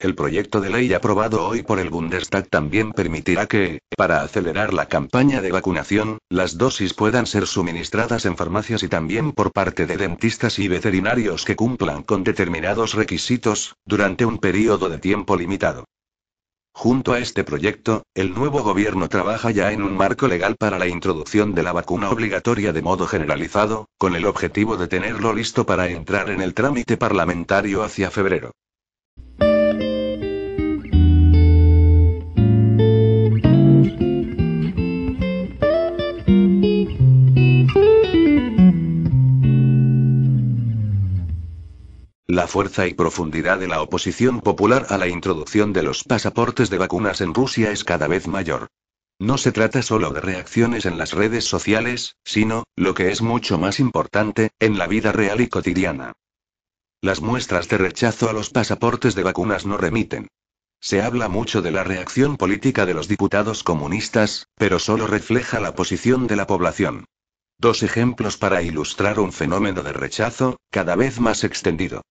El 0.00 0.14
proyecto 0.14 0.60
de 0.60 0.70
ley 0.70 0.94
aprobado 0.94 1.44
hoy 1.44 1.64
por 1.64 1.80
el 1.80 1.90
Bundestag 1.90 2.46
también 2.46 2.92
permitirá 2.92 3.46
que, 3.46 3.80
para 3.96 4.22
acelerar 4.22 4.72
la 4.72 4.86
campaña 4.86 5.42
de 5.42 5.50
vacunación, 5.50 6.18
las 6.28 6.56
dosis 6.56 6.94
puedan 6.94 7.26
ser 7.26 7.48
suministradas 7.48 8.24
en 8.24 8.36
farmacias 8.36 8.84
y 8.84 8.88
también 8.88 9.32
por 9.32 9.50
parte 9.50 9.86
de 9.86 9.96
dentistas 9.96 10.60
y 10.60 10.68
veterinarios 10.68 11.44
que 11.44 11.56
cumplan 11.56 12.04
con 12.04 12.22
determinados 12.22 12.94
requisitos, 12.94 13.74
durante 13.84 14.24
un 14.24 14.38
periodo 14.38 14.88
de 14.88 14.98
tiempo 14.98 15.36
limitado. 15.36 15.84
Junto 16.72 17.12
a 17.12 17.18
este 17.18 17.42
proyecto, 17.42 18.04
el 18.14 18.34
nuevo 18.34 18.62
gobierno 18.62 19.08
trabaja 19.08 19.50
ya 19.50 19.72
en 19.72 19.82
un 19.82 19.96
marco 19.96 20.28
legal 20.28 20.54
para 20.56 20.78
la 20.78 20.86
introducción 20.86 21.56
de 21.56 21.64
la 21.64 21.72
vacuna 21.72 22.08
obligatoria 22.10 22.72
de 22.72 22.82
modo 22.82 23.08
generalizado, 23.08 23.88
con 23.98 24.14
el 24.14 24.26
objetivo 24.26 24.76
de 24.76 24.86
tenerlo 24.86 25.32
listo 25.32 25.66
para 25.66 25.88
entrar 25.88 26.30
en 26.30 26.40
el 26.40 26.54
trámite 26.54 26.96
parlamentario 26.96 27.82
hacia 27.82 28.12
febrero. 28.12 28.52
La 42.30 42.46
fuerza 42.46 42.86
y 42.86 42.92
profundidad 42.92 43.58
de 43.58 43.68
la 43.68 43.80
oposición 43.80 44.42
popular 44.42 44.84
a 44.90 44.98
la 44.98 45.08
introducción 45.08 45.72
de 45.72 45.82
los 45.82 46.04
pasaportes 46.04 46.68
de 46.68 46.76
vacunas 46.76 47.22
en 47.22 47.32
Rusia 47.32 47.70
es 47.70 47.84
cada 47.84 48.06
vez 48.06 48.28
mayor. 48.28 48.68
No 49.18 49.38
se 49.38 49.50
trata 49.50 49.80
solo 49.80 50.10
de 50.10 50.20
reacciones 50.20 50.84
en 50.84 50.98
las 50.98 51.14
redes 51.14 51.46
sociales, 51.46 52.16
sino, 52.24 52.64
lo 52.76 52.92
que 52.92 53.12
es 53.12 53.22
mucho 53.22 53.56
más 53.56 53.80
importante, 53.80 54.50
en 54.60 54.76
la 54.76 54.86
vida 54.86 55.10
real 55.10 55.40
y 55.40 55.48
cotidiana. 55.48 56.12
Las 57.00 57.22
muestras 57.22 57.66
de 57.70 57.78
rechazo 57.78 58.28
a 58.28 58.34
los 58.34 58.50
pasaportes 58.50 59.14
de 59.14 59.22
vacunas 59.22 59.64
no 59.64 59.78
remiten. 59.78 60.28
Se 60.80 61.00
habla 61.00 61.30
mucho 61.30 61.62
de 61.62 61.70
la 61.70 61.82
reacción 61.82 62.36
política 62.36 62.84
de 62.84 62.92
los 62.92 63.08
diputados 63.08 63.64
comunistas, 63.64 64.48
pero 64.54 64.78
solo 64.78 65.06
refleja 65.06 65.60
la 65.60 65.74
posición 65.74 66.26
de 66.26 66.36
la 66.36 66.46
población. 66.46 67.06
Dos 67.56 67.82
ejemplos 67.82 68.36
para 68.36 68.60
ilustrar 68.60 69.18
un 69.18 69.32
fenómeno 69.32 69.82
de 69.82 69.94
rechazo, 69.94 70.58
cada 70.70 70.94
vez 70.94 71.20
más 71.20 71.42
extendido. 71.42 72.02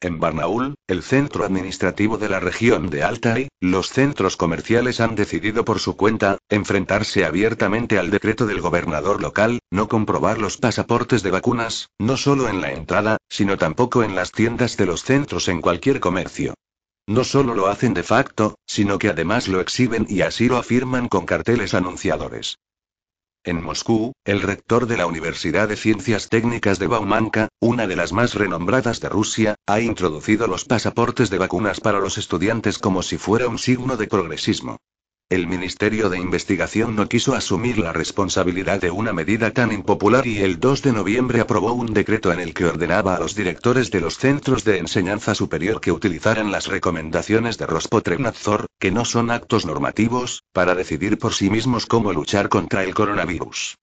En 0.00 0.20
Barnaul, 0.20 0.76
el 0.86 1.02
centro 1.02 1.44
administrativo 1.44 2.18
de 2.18 2.28
la 2.28 2.38
región 2.38 2.88
de 2.88 3.02
Altai, 3.02 3.48
los 3.58 3.88
centros 3.88 4.36
comerciales 4.36 5.00
han 5.00 5.16
decidido 5.16 5.64
por 5.64 5.80
su 5.80 5.96
cuenta, 5.96 6.38
enfrentarse 6.48 7.24
abiertamente 7.24 7.98
al 7.98 8.10
decreto 8.10 8.46
del 8.46 8.60
gobernador 8.60 9.20
local, 9.20 9.58
no 9.72 9.88
comprobar 9.88 10.38
los 10.38 10.56
pasaportes 10.56 11.24
de 11.24 11.32
vacunas, 11.32 11.90
no 11.98 12.16
solo 12.16 12.48
en 12.48 12.60
la 12.60 12.70
entrada, 12.70 13.16
sino 13.28 13.56
tampoco 13.56 14.04
en 14.04 14.14
las 14.14 14.30
tiendas 14.30 14.76
de 14.76 14.86
los 14.86 15.02
centros 15.02 15.48
en 15.48 15.60
cualquier 15.60 15.98
comercio. 15.98 16.54
No 17.08 17.24
solo 17.24 17.56
lo 17.56 17.66
hacen 17.66 17.92
de 17.92 18.04
facto, 18.04 18.54
sino 18.66 19.00
que 19.00 19.08
además 19.08 19.48
lo 19.48 19.60
exhiben 19.60 20.06
y 20.08 20.20
así 20.20 20.46
lo 20.46 20.58
afirman 20.58 21.08
con 21.08 21.26
carteles 21.26 21.74
anunciadores. 21.74 22.58
En 23.48 23.64
Moscú, 23.64 24.12
el 24.26 24.42
rector 24.42 24.86
de 24.86 24.98
la 24.98 25.06
Universidad 25.06 25.68
de 25.68 25.76
Ciencias 25.76 26.28
Técnicas 26.28 26.78
de 26.78 26.86
Baumanka, 26.86 27.48
una 27.60 27.86
de 27.86 27.96
las 27.96 28.12
más 28.12 28.34
renombradas 28.34 29.00
de 29.00 29.08
Rusia, 29.08 29.54
ha 29.66 29.80
introducido 29.80 30.46
los 30.46 30.66
pasaportes 30.66 31.30
de 31.30 31.38
vacunas 31.38 31.80
para 31.80 31.98
los 31.98 32.18
estudiantes 32.18 32.78
como 32.78 33.02
si 33.02 33.16
fuera 33.16 33.48
un 33.48 33.58
signo 33.58 33.96
de 33.96 34.06
progresismo. 34.06 34.76
El 35.30 35.46
Ministerio 35.46 36.08
de 36.08 36.18
Investigación 36.18 36.96
no 36.96 37.06
quiso 37.06 37.34
asumir 37.34 37.76
la 37.76 37.92
responsabilidad 37.92 38.80
de 38.80 38.90
una 38.90 39.12
medida 39.12 39.50
tan 39.50 39.72
impopular 39.72 40.26
y 40.26 40.38
el 40.38 40.58
2 40.58 40.80
de 40.80 40.92
noviembre 40.94 41.42
aprobó 41.42 41.74
un 41.74 41.92
decreto 41.92 42.32
en 42.32 42.40
el 42.40 42.54
que 42.54 42.64
ordenaba 42.64 43.14
a 43.14 43.20
los 43.20 43.34
directores 43.34 43.90
de 43.90 44.00
los 44.00 44.16
centros 44.16 44.64
de 44.64 44.78
enseñanza 44.78 45.34
superior 45.34 45.82
que 45.82 45.92
utilizaran 45.92 46.50
las 46.50 46.66
recomendaciones 46.66 47.58
de 47.58 47.66
Rospotrebnadzor, 47.66 48.68
que 48.78 48.90
no 48.90 49.04
son 49.04 49.30
actos 49.30 49.66
normativos, 49.66 50.44
para 50.54 50.74
decidir 50.74 51.18
por 51.18 51.34
sí 51.34 51.50
mismos 51.50 51.84
cómo 51.84 52.14
luchar 52.14 52.48
contra 52.48 52.82
el 52.82 52.94
coronavirus. 52.94 53.76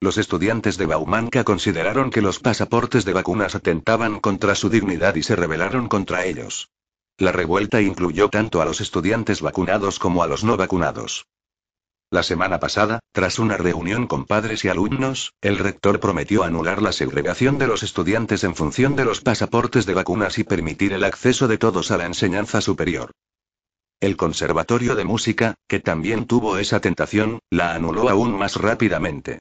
Los 0.00 0.16
estudiantes 0.16 0.78
de 0.78 0.86
Baumanka 0.86 1.44
consideraron 1.44 2.08
que 2.08 2.22
los 2.22 2.38
pasaportes 2.38 3.04
de 3.04 3.12
vacunas 3.12 3.54
atentaban 3.54 4.18
contra 4.18 4.54
su 4.54 4.70
dignidad 4.70 5.14
y 5.16 5.24
se 5.24 5.36
rebelaron 5.36 5.88
contra 5.88 6.24
ellos. 6.24 6.70
La 7.16 7.30
revuelta 7.30 7.80
incluyó 7.80 8.28
tanto 8.28 8.60
a 8.60 8.64
los 8.64 8.80
estudiantes 8.80 9.40
vacunados 9.40 10.00
como 10.00 10.24
a 10.24 10.26
los 10.26 10.42
no 10.42 10.56
vacunados. 10.56 11.26
La 12.10 12.22
semana 12.22 12.58
pasada, 12.58 13.00
tras 13.12 13.38
una 13.38 13.56
reunión 13.56 14.06
con 14.06 14.24
padres 14.24 14.64
y 14.64 14.68
alumnos, 14.68 15.32
el 15.40 15.58
rector 15.58 16.00
prometió 16.00 16.42
anular 16.42 16.82
la 16.82 16.92
segregación 16.92 17.58
de 17.58 17.68
los 17.68 17.82
estudiantes 17.82 18.42
en 18.44 18.54
función 18.56 18.96
de 18.96 19.04
los 19.04 19.20
pasaportes 19.20 19.86
de 19.86 19.94
vacunas 19.94 20.38
y 20.38 20.44
permitir 20.44 20.92
el 20.92 21.04
acceso 21.04 21.46
de 21.48 21.58
todos 21.58 21.90
a 21.90 21.98
la 21.98 22.06
enseñanza 22.06 22.60
superior. 22.60 23.12
El 24.00 24.16
Conservatorio 24.16 24.96
de 24.96 25.04
Música, 25.04 25.54
que 25.68 25.80
también 25.80 26.26
tuvo 26.26 26.58
esa 26.58 26.80
tentación, 26.80 27.38
la 27.48 27.74
anuló 27.74 28.08
aún 28.08 28.36
más 28.36 28.56
rápidamente. 28.56 29.38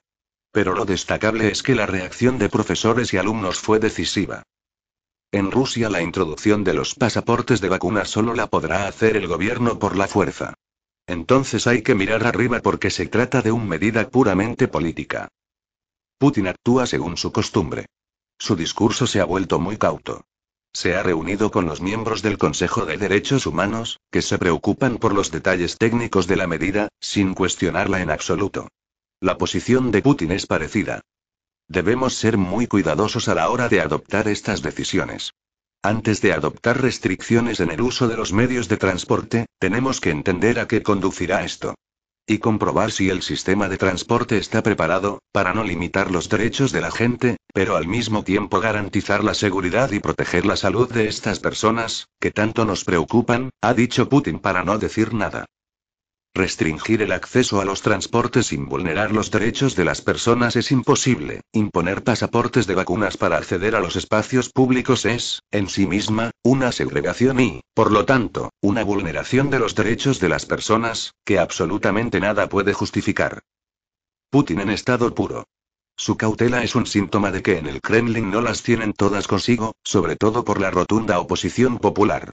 Pero 0.51 0.73
lo 0.73 0.85
destacable 0.85 1.51
es 1.51 1.63
que 1.63 1.75
la 1.75 1.87
reacción 1.87 2.37
de 2.37 2.49
profesores 2.49 3.13
y 3.13 3.17
alumnos 3.17 3.57
fue 3.57 3.79
decisiva. 3.79 4.43
En 5.33 5.49
Rusia 5.49 5.89
la 5.89 6.03
introducción 6.03 6.63
de 6.63 6.75
los 6.75 6.93
pasaportes 6.93 7.59
de 7.59 7.67
vacunas 7.67 8.07
solo 8.07 8.35
la 8.35 8.45
podrá 8.45 8.85
hacer 8.85 9.17
el 9.17 9.27
gobierno 9.27 9.79
por 9.79 9.97
la 9.97 10.07
fuerza. 10.07 10.53
Entonces 11.07 11.65
hay 11.65 11.81
que 11.81 11.95
mirar 11.95 12.27
arriba 12.27 12.59
porque 12.59 12.91
se 12.91 13.07
trata 13.07 13.41
de 13.41 13.51
una 13.51 13.65
medida 13.65 14.07
puramente 14.07 14.67
política. 14.67 15.29
Putin 16.19 16.49
actúa 16.49 16.85
según 16.85 17.17
su 17.17 17.31
costumbre. 17.31 17.87
Su 18.37 18.55
discurso 18.55 19.07
se 19.07 19.21
ha 19.21 19.25
vuelto 19.25 19.57
muy 19.57 19.77
cauto. 19.77 20.23
Se 20.71 20.95
ha 20.95 21.01
reunido 21.01 21.49
con 21.49 21.65
los 21.65 21.81
miembros 21.81 22.21
del 22.21 22.37
Consejo 22.37 22.85
de 22.85 22.97
Derechos 22.97 23.47
Humanos, 23.47 24.01
que 24.11 24.21
se 24.21 24.37
preocupan 24.37 24.97
por 24.99 25.15
los 25.15 25.31
detalles 25.31 25.79
técnicos 25.79 26.27
de 26.27 26.35
la 26.35 26.45
medida, 26.45 26.89
sin 26.99 27.33
cuestionarla 27.33 28.01
en 28.01 28.11
absoluto. 28.11 28.67
La 29.19 29.39
posición 29.39 29.89
de 29.89 30.03
Putin 30.03 30.31
es 30.31 30.45
parecida. 30.45 31.01
Debemos 31.73 32.13
ser 32.13 32.37
muy 32.37 32.67
cuidadosos 32.67 33.27
a 33.29 33.33
la 33.33 33.49
hora 33.49 33.67
de 33.67 33.81
adoptar 33.81 34.27
estas 34.27 34.61
decisiones. 34.61 35.33
Antes 35.81 36.21
de 36.21 36.31
adoptar 36.31 36.79
restricciones 36.79 37.59
en 37.59 37.71
el 37.71 37.81
uso 37.81 38.07
de 38.07 38.15
los 38.15 38.31
medios 38.31 38.69
de 38.69 38.77
transporte, 38.77 39.47
tenemos 39.57 39.99
que 39.99 40.11
entender 40.11 40.59
a 40.59 40.67
qué 40.67 40.83
conducirá 40.83 41.43
esto. 41.43 41.73
Y 42.27 42.37
comprobar 42.37 42.91
si 42.91 43.09
el 43.09 43.23
sistema 43.23 43.69
de 43.69 43.79
transporte 43.79 44.37
está 44.37 44.61
preparado, 44.61 45.23
para 45.31 45.55
no 45.55 45.63
limitar 45.63 46.11
los 46.11 46.29
derechos 46.29 46.71
de 46.71 46.81
la 46.81 46.91
gente, 46.91 47.37
pero 47.55 47.75
al 47.75 47.87
mismo 47.87 48.23
tiempo 48.23 48.59
garantizar 48.59 49.23
la 49.23 49.33
seguridad 49.33 49.91
y 49.93 49.99
proteger 49.99 50.45
la 50.45 50.57
salud 50.57 50.93
de 50.93 51.07
estas 51.07 51.39
personas, 51.39 52.07
que 52.19 52.29
tanto 52.29 52.65
nos 52.65 52.83
preocupan, 52.83 53.49
ha 53.61 53.73
dicho 53.73 54.09
Putin 54.09 54.37
para 54.37 54.63
no 54.63 54.77
decir 54.77 55.15
nada. 55.15 55.47
Restringir 56.35 57.03
el 57.03 57.11
acceso 57.11 57.61
a 57.61 57.65
los 57.65 57.83
transportes 57.83 58.47
sin 58.47 58.67
vulnerar 58.67 59.11
los 59.11 59.29
derechos 59.29 59.75
de 59.75 59.85
las 59.85 60.01
personas 60.01 60.55
es 60.55 60.71
imposible. 60.71 61.41
Imponer 61.51 62.03
pasaportes 62.03 62.65
de 62.65 62.73
vacunas 62.73 63.17
para 63.17 63.37
acceder 63.37 63.75
a 63.75 63.79
los 63.79 63.95
espacios 63.95 64.49
públicos 64.49 65.05
es, 65.05 65.43
en 65.51 65.69
sí 65.69 65.85
misma, 65.85 66.31
una 66.41 66.71
segregación 66.71 67.39
y, 67.39 67.61
por 67.75 67.91
lo 67.91 68.05
tanto, 68.05 68.49
una 68.61 68.83
vulneración 68.83 69.51
de 69.51 69.59
los 69.59 69.75
derechos 69.75 70.19
de 70.19 70.29
las 70.29 70.47
personas, 70.47 71.13
que 71.23 71.37
absolutamente 71.37 72.19
nada 72.19 72.49
puede 72.49 72.73
justificar. 72.73 73.43
Putin 74.31 74.61
en 74.61 74.71
estado 74.71 75.13
puro. 75.13 75.45
Su 75.95 76.17
cautela 76.17 76.63
es 76.63 76.73
un 76.73 76.87
síntoma 76.87 77.29
de 77.29 77.43
que 77.43 77.59
en 77.59 77.67
el 77.67 77.79
Kremlin 77.79 78.31
no 78.31 78.41
las 78.41 78.63
tienen 78.63 78.93
todas 78.93 79.27
consigo, 79.27 79.75
sobre 79.83 80.15
todo 80.15 80.43
por 80.43 80.59
la 80.59 80.71
rotunda 80.71 81.19
oposición 81.19 81.77
popular. 81.77 82.31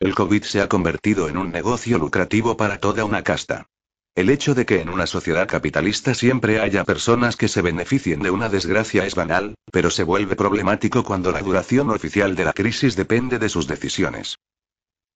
COVID 0.00 0.42
se 0.44 0.60
ha 0.60 0.68
convertido 0.68 1.28
en 1.28 1.36
un 1.36 1.52
negocio 1.52 1.98
lucrativo 1.98 2.56
para 2.56 2.78
toda 2.78 3.04
una 3.04 3.22
casta. 3.22 3.66
El 4.14 4.30
hecho 4.30 4.54
de 4.54 4.64
que 4.64 4.80
en 4.80 4.88
una 4.88 5.06
sociedad 5.06 5.46
capitalista 5.46 6.14
siempre 6.14 6.58
haya 6.58 6.84
personas 6.84 7.36
que 7.36 7.48
se 7.48 7.60
beneficien 7.60 8.20
de 8.20 8.30
una 8.30 8.48
desgracia 8.48 9.04
es 9.04 9.14
banal, 9.14 9.54
pero 9.70 9.90
se 9.90 10.04
vuelve 10.04 10.36
problemático 10.36 11.04
cuando 11.04 11.32
la 11.32 11.42
duración 11.42 11.90
oficial 11.90 12.34
de 12.34 12.46
la 12.46 12.54
crisis 12.54 12.96
depende 12.96 13.38
de 13.38 13.50
sus 13.50 13.66
decisiones. 13.66 14.38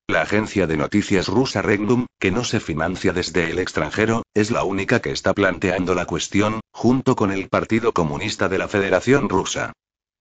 La 0.06 0.22
agencia 0.22 0.66
de 0.66 0.76
noticias 0.76 1.28
rusa 1.28 1.62
Regnum, 1.62 2.06
que 2.18 2.30
no 2.30 2.44
se 2.44 2.60
financia 2.60 3.12
desde 3.12 3.50
el 3.50 3.58
extranjero, 3.58 4.22
es 4.34 4.50
la 4.50 4.64
única 4.64 5.00
que 5.00 5.12
está 5.12 5.32
planteando 5.32 5.94
la 5.94 6.04
cuestión, 6.04 6.60
junto 6.72 7.16
con 7.16 7.30
el 7.30 7.48
Partido 7.48 7.92
Comunista 7.92 8.48
de 8.48 8.58
la 8.58 8.68
Federación 8.68 9.28
Rusa. 9.28 9.72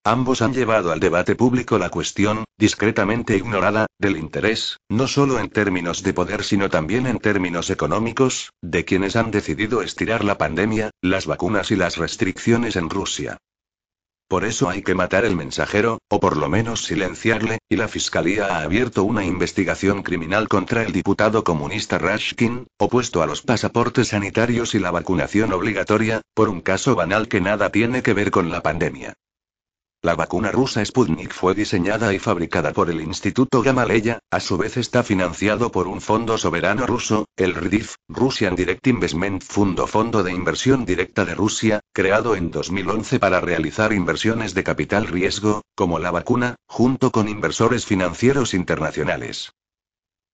Ambos 0.06 0.42
han 0.42 0.54
llevado 0.54 0.92
al 0.92 1.02
debate 1.02 1.36
público 1.36 1.78
la 1.78 1.90
cuestión, 1.90 2.46
discretamente 2.58 3.36
ignorada, 3.36 3.88
del 4.00 4.16
interés, 4.16 4.78
no 4.88 5.08
solo 5.08 5.40
en 5.40 5.50
términos 5.50 6.04
de 6.04 6.14
poder 6.14 6.46
sino 6.46 6.70
también 6.70 7.06
en 7.06 7.20
términos 7.20 7.70
económicos, 7.70 8.54
de 8.62 8.86
quienes 8.86 9.18
han 9.18 9.30
decidido 9.30 9.82
estirar 9.82 10.24
la 10.24 10.38
pandemia, 10.38 10.92
las 11.02 11.26
vacunas 11.26 11.72
y 11.72 11.76
las 11.76 11.98
restricciones 11.98 12.78
en 12.78 12.90
Rusia. 12.90 13.38
Por 14.30 14.46
eso 14.46 14.70
hay 14.70 14.84
que 14.84 14.96
matar 14.96 15.26
el 15.26 15.36
mensajero, 15.36 15.98
o 16.08 16.20
por 16.20 16.38
lo 16.38 16.48
menos 16.48 16.86
silenciarle, 16.86 17.58
y 17.68 17.76
la 17.76 17.88
Fiscalía 17.88 18.46
ha 18.46 18.62
abierto 18.62 19.04
una 19.04 19.26
investigación 19.26 20.04
criminal 20.04 20.48
contra 20.48 20.84
el 20.84 20.94
diputado 20.94 21.44
comunista 21.44 21.98
Rashkin, 21.98 22.68
opuesto 22.78 23.22
a 23.22 23.26
los 23.26 23.42
pasaportes 23.42 24.10
sanitarios 24.10 24.76
y 24.76 24.80
la 24.80 24.92
vacunación 24.92 25.52
obligatoria, 25.52 26.22
por 26.36 26.48
un 26.48 26.62
caso 26.62 26.96
banal 26.96 27.28
que 27.28 27.42
nada 27.42 27.72
tiene 27.72 28.02
que 28.02 28.14
ver 28.14 28.32
con 28.32 28.50
la 28.50 28.62
pandemia. 28.62 29.16
La 30.02 30.16
vacuna 30.16 30.50
rusa 30.50 30.86
Sputnik 30.86 31.34
fue 31.34 31.54
diseñada 31.54 32.14
y 32.14 32.20
fabricada 32.20 32.72
por 32.72 32.90
el 32.90 33.02
Instituto 33.02 33.62
Gamaleya, 33.62 34.20
a 34.32 34.40
su 34.40 34.58
vez 34.58 34.78
está 34.78 35.04
financiado 35.04 35.74
por 35.74 35.90
un 35.90 36.00
fondo 36.00 36.38
soberano 36.38 36.88
ruso, 36.88 37.28
el 37.36 37.54
RDIF, 37.54 37.96
Russian 38.08 38.56
Direct 38.56 38.88
Investment 38.88 39.44
Fund 39.44 39.78
Fondo 39.88 40.24
de 40.24 40.32
Inversión 40.32 40.86
Directa 40.86 41.26
de 41.26 41.36
Rusia, 41.36 41.82
creado 41.92 42.38
en 42.38 42.50
2011 42.50 43.20
para 43.20 43.42
realizar 43.42 43.92
inversiones 43.92 44.54
de 44.54 44.64
capital 44.64 45.06
riesgo, 45.06 45.64
como 45.76 46.00
la 46.00 46.12
vacuna, 46.12 46.56
junto 46.66 47.12
con 47.12 47.28
inversores 47.28 47.86
financieros 47.86 48.54
internacionales. 48.54 49.52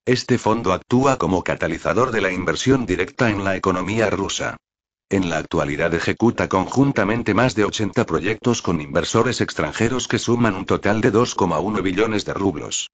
Este 0.05 0.38
fondo 0.38 0.74
actúa 0.74 1.17
como 1.17 1.43
catalizador 1.43 2.12
de 2.12 2.22
la 2.22 2.31
inversión 2.31 2.86
directa 2.86 3.31
en 3.31 3.43
la 3.43 3.55
economía 3.55 4.12
rusa. 4.12 4.57
En 5.09 5.29
la 5.29 5.38
actualidad 5.38 5.93
ejecuta 5.93 6.50
conjuntamente 6.50 7.35
más 7.35 7.53
de 7.53 7.63
80 7.63 8.07
proyectos 8.07 8.63
con 8.63 8.81
inversores 8.81 9.39
extranjeros 9.39 10.07
que 10.07 10.17
suman 10.17 10.55
un 10.55 10.65
total 10.65 11.00
de 11.00 11.13
2,1 11.13 11.83
billones 11.83 12.25
de 12.25 12.33
rublos. 12.33 12.89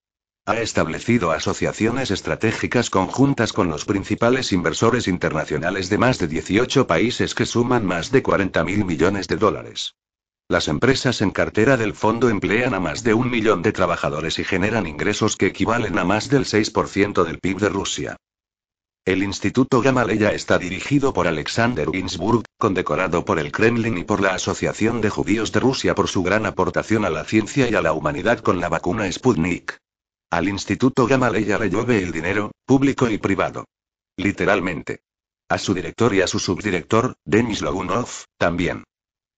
Ha 0.46 0.60
establecido 0.60 1.32
asociaciones 1.32 2.12
estratégicas 2.12 2.89
conjuntas 2.89 3.53
con 3.53 3.70
los 3.70 3.86
principales 3.86 4.51
inversores 4.51 5.08
internacionales 5.08 5.89
de 5.89 6.00
más 6.00 6.20
de 6.20 6.27
18 6.27 6.86
países 6.86 7.34
que 7.34 7.46
suman 7.46 7.86
más 7.86 8.12
de 8.12 8.22
40 8.22 8.62
mil 8.65 8.84
millones 8.84 9.30
de 9.30 9.38
dólares. 9.38 9.96
Las 10.50 10.68
empresas 10.68 11.22
en 11.22 11.32
cartera 11.32 11.77
del 11.77 11.94
fondo 11.94 12.27
emplean 12.27 12.74
a 12.74 12.82
más 12.82 13.03
de 13.03 13.13
un 13.13 13.32
millón 13.32 13.62
de 13.62 13.72
trabajadores 13.72 14.38
y 14.38 14.44
generan 14.44 14.86
ingresos 14.86 15.38
que 15.38 15.46
equivalen 15.46 15.98
a 15.98 16.03
más 16.03 16.27
del 16.27 16.44
6% 16.44 17.24
del 17.24 17.39
PIB 17.39 17.60
de 17.60 17.70
Rusia. 17.70 18.18
El 19.03 19.24
Instituto 19.24 19.81
Gamaleya 19.81 20.31
está 20.31 20.60
dirigido 20.60 21.12
por 21.12 21.27
Alexander 21.27 21.89
Ginsburg, 21.91 22.43
condecorado 22.60 23.25
por 23.25 23.39
el 23.39 23.51
Kremlin 23.51 23.98
y 23.98 24.03
por 24.03 24.22
la 24.22 24.36
Asociación 24.36 25.01
de 25.01 25.10
Judíos 25.10 25.51
de 25.51 25.60
Rusia 25.60 25.96
por 25.96 26.08
su 26.08 26.22
gran 26.22 26.46
aportación 26.46 27.03
a 27.03 27.10
la 27.10 27.24
ciencia 27.24 27.67
y 27.67 27.74
a 27.74 27.81
la 27.81 27.93
humanidad 27.93 28.41
con 28.41 28.60
la 28.60 28.70
vacuna 28.70 29.12
Sputnik. 29.12 29.75
Al 30.29 30.48
Instituto 30.48 31.08
Gamaleya 31.08 31.58
le 31.58 31.72
llueve 31.72 32.03
el 32.03 32.12
dinero, 32.12 32.51
público 32.63 33.10
y 33.10 33.17
privado. 33.17 33.65
Literalmente. 34.17 35.00
A 35.50 35.58
su 35.58 35.74
director 35.74 36.13
y 36.13 36.22
a 36.22 36.27
su 36.27 36.38
subdirector, 36.38 37.15
Denis 37.26 37.63
Logunov, 37.63 38.08
también. 38.38 38.84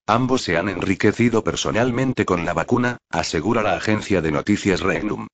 Ambos 0.06 0.42
se 0.42 0.58
han 0.58 0.68
enriquecido 0.68 1.42
personalmente 1.42 2.26
con 2.26 2.44
la 2.44 2.54
vacuna, 2.54 2.98
asegura 3.10 3.64
la 3.64 3.78
agencia 3.78 4.22
de 4.22 4.32
noticias 4.34 4.82
Regnum. 4.82 5.28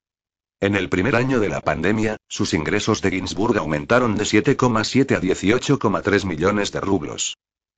En 0.61 0.75
el 0.75 0.89
primer 0.89 1.15
año 1.15 1.39
de 1.39 1.47
la 1.47 1.61
pandemia, 1.61 2.17
sus 2.27 2.53
ingresos 2.53 3.01
de 3.01 3.11
Ginsburg 3.11 3.57
aumentaron 3.57 4.17
de 4.17 4.25
7,7 4.25 5.15
a 5.15 5.21
18,3 5.21 6.25
millones 6.25 6.73
de 6.73 6.81
rublos. 6.81 7.37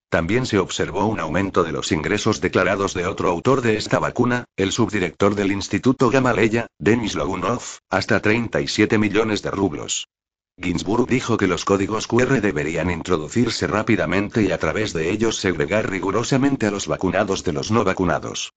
También 0.09 0.47
se 0.47 0.57
observó 0.57 1.05
un 1.05 1.19
aumento 1.19 1.63
de 1.63 1.73
los 1.73 1.91
ingresos 1.91 2.41
declarados 2.41 2.95
de 2.95 3.05
otro 3.05 3.29
autor 3.29 3.61
de 3.61 3.77
esta 3.77 3.99
vacuna, 3.99 4.45
el 4.57 4.71
subdirector 4.71 5.35
del 5.35 5.51
Instituto 5.51 6.09
Gamaleya, 6.09 6.65
Denis 6.79 7.13
Logunov, 7.13 7.61
hasta 7.91 8.19
37 8.19 8.97
millones 8.97 9.43
de 9.43 9.51
rublos. 9.51 10.07
Ginsburg 10.59 11.07
dijo 11.07 11.37
que 11.37 11.47
los 11.47 11.65
códigos 11.65 12.07
QR 12.07 12.41
deberían 12.41 12.89
introducirse 12.89 13.67
rápidamente 13.67 14.41
y 14.41 14.51
a 14.51 14.57
través 14.57 14.91
de 14.91 15.11
ellos 15.11 15.37
segregar 15.37 15.87
rigurosamente 15.87 16.65
a 16.65 16.71
los 16.71 16.87
vacunados 16.87 17.43
de 17.43 17.53
los 17.53 17.69
no 17.69 17.83
vacunados. 17.83 18.53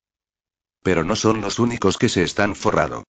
Pero 0.83 1.05
no 1.05 1.15
son 1.15 1.43
los 1.43 1.59
únicos 1.59 1.99
que 1.99 2.09
se 2.09 2.23
están 2.23 2.57
forrado. 2.57 3.05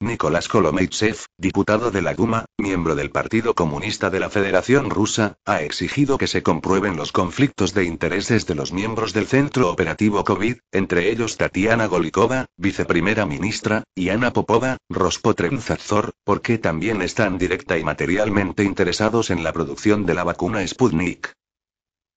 Nicolás 0.00 0.46
Kolomeitsev, 0.46 1.26
diputado 1.36 1.90
de 1.90 2.02
la 2.02 2.14
Duma, 2.14 2.44
miembro 2.56 2.94
del 2.94 3.10
Partido 3.10 3.54
Comunista 3.54 4.10
de 4.10 4.20
la 4.20 4.30
Federación 4.30 4.90
Rusa, 4.90 5.38
ha 5.44 5.62
exigido 5.62 6.18
que 6.18 6.28
se 6.28 6.44
comprueben 6.44 6.96
los 6.96 7.10
conflictos 7.10 7.74
de 7.74 7.84
intereses 7.84 8.46
de 8.46 8.54
los 8.54 8.72
miembros 8.72 9.12
del 9.12 9.26
Centro 9.26 9.68
Operativo 9.70 10.22
COVID, 10.22 10.58
entre 10.70 11.10
ellos 11.10 11.36
Tatiana 11.36 11.86
Golikova, 11.86 12.46
viceprimera 12.56 13.26
ministra, 13.26 13.82
y 13.92 14.10
Ana 14.10 14.32
Popova, 14.32 14.76
Rospotrebnadzor, 14.88 16.12
porque 16.22 16.58
también 16.58 17.02
están 17.02 17.36
directa 17.36 17.76
y 17.76 17.82
materialmente 17.82 18.62
interesados 18.62 19.30
en 19.30 19.42
la 19.42 19.52
producción 19.52 20.06
de 20.06 20.14
la 20.14 20.22
vacuna 20.22 20.64
Sputnik. 20.64 21.32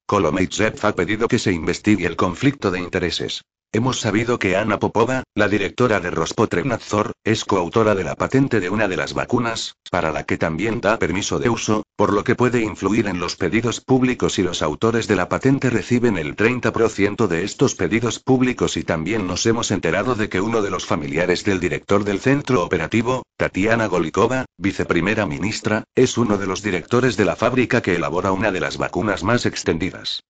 Kolomeitsev 0.06 0.78
ha 0.84 0.94
pedido 0.94 1.28
que 1.28 1.39
se 1.39 1.52
investigue 1.52 2.06
el 2.06 2.15
conflicto 2.15 2.70
de 2.70 2.80
intereses. 2.80 3.41
Hemos 3.74 4.02
sabido 4.02 4.38
que 4.38 4.58
Ana 4.58 4.80
Popova, 4.80 5.24
la 5.34 5.48
directora 5.48 6.02
de 6.02 6.12
Rospotrebnadzor, 6.12 7.14
es 7.24 7.46
coautora 7.46 7.96
de 7.96 8.04
la 8.04 8.16
patente 8.16 8.60
de 8.60 8.70
una 8.70 8.90
de 8.90 8.98
las 8.98 9.14
vacunas, 9.14 9.78
para 9.90 10.12
la 10.12 10.26
que 10.26 10.38
también 10.38 10.82
da 10.82 11.00
permiso 11.00 11.40
de 11.40 11.48
uso, 11.48 11.84
por 11.96 12.12
lo 12.12 12.26
que 12.26 12.36
puede 12.36 12.60
influir 12.60 13.08
en 13.08 13.22
los 13.22 13.38
pedidos 13.38 13.80
públicos 13.80 14.40
y 14.40 14.44
los 14.44 14.62
autores 14.62 15.08
de 15.08 15.16
la 15.16 15.30
patente 15.30 15.70
reciben 15.70 16.18
el 16.18 16.36
30% 16.36 17.28
de 17.28 17.46
estos 17.46 17.76
pedidos 17.76 18.20
públicos 18.20 18.76
y 18.76 18.84
también 18.84 19.26
nos 19.26 19.46
hemos 19.46 19.72
enterado 19.72 20.16
de 20.16 20.28
que 20.28 20.42
uno 20.42 20.62
de 20.62 20.70
los 20.70 20.86
familiares 20.86 21.46
del 21.46 21.62
director 21.62 22.04
del 22.04 22.20
centro 22.20 22.66
operativo, 22.66 23.24
Tatiana 23.38 23.86
Golikova, 23.86 24.44
viceprimera 24.58 25.26
ministra, 25.26 25.86
es 25.96 26.18
uno 26.18 26.38
de 26.38 26.46
los 26.46 26.62
directores 26.62 27.16
de 27.16 27.24
la 27.24 27.38
fábrica 27.38 27.82
que 27.82 27.96
elabora 27.96 28.34
una 28.34 28.52
de 28.52 28.60
las 28.60 28.78
vacunas 28.78 29.24
más 29.24 29.46
extendidas. 29.46 30.24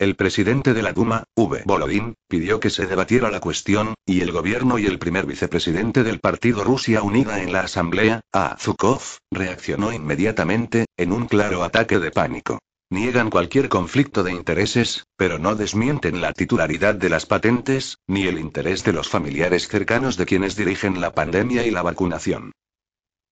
El 0.00 0.14
presidente 0.14 0.74
de 0.74 0.82
la 0.82 0.92
Duma, 0.92 1.24
V. 1.34 1.62
Volodin, 1.64 2.14
pidió 2.28 2.60
que 2.60 2.70
se 2.70 2.86
debatiera 2.86 3.32
la 3.32 3.40
cuestión, 3.40 3.94
y 4.06 4.20
el 4.20 4.30
gobierno 4.30 4.78
y 4.78 4.86
el 4.86 5.00
primer 5.00 5.26
vicepresidente 5.26 6.04
del 6.04 6.20
partido 6.20 6.62
Rusia 6.62 7.02
Unida 7.02 7.42
en 7.42 7.52
la 7.52 7.62
asamblea, 7.62 8.20
A. 8.32 8.56
Zukov, 8.60 9.02
reaccionó 9.32 9.92
inmediatamente, 9.92 10.86
en 10.96 11.10
un 11.10 11.26
claro 11.26 11.64
ataque 11.64 11.98
de 11.98 12.12
pánico. 12.12 12.60
Niegan 12.90 13.28
cualquier 13.28 13.68
conflicto 13.68 14.22
de 14.22 14.30
intereses, 14.30 15.04
pero 15.16 15.40
no 15.40 15.56
desmienten 15.56 16.20
la 16.20 16.32
titularidad 16.32 16.94
de 16.94 17.08
las 17.08 17.26
patentes, 17.26 17.98
ni 18.06 18.28
el 18.28 18.38
interés 18.38 18.84
de 18.84 18.92
los 18.92 19.08
familiares 19.08 19.66
cercanos 19.66 20.16
de 20.16 20.26
quienes 20.26 20.54
dirigen 20.54 21.00
la 21.00 21.12
pandemia 21.12 21.66
y 21.66 21.72
la 21.72 21.82
vacunación. 21.82 22.52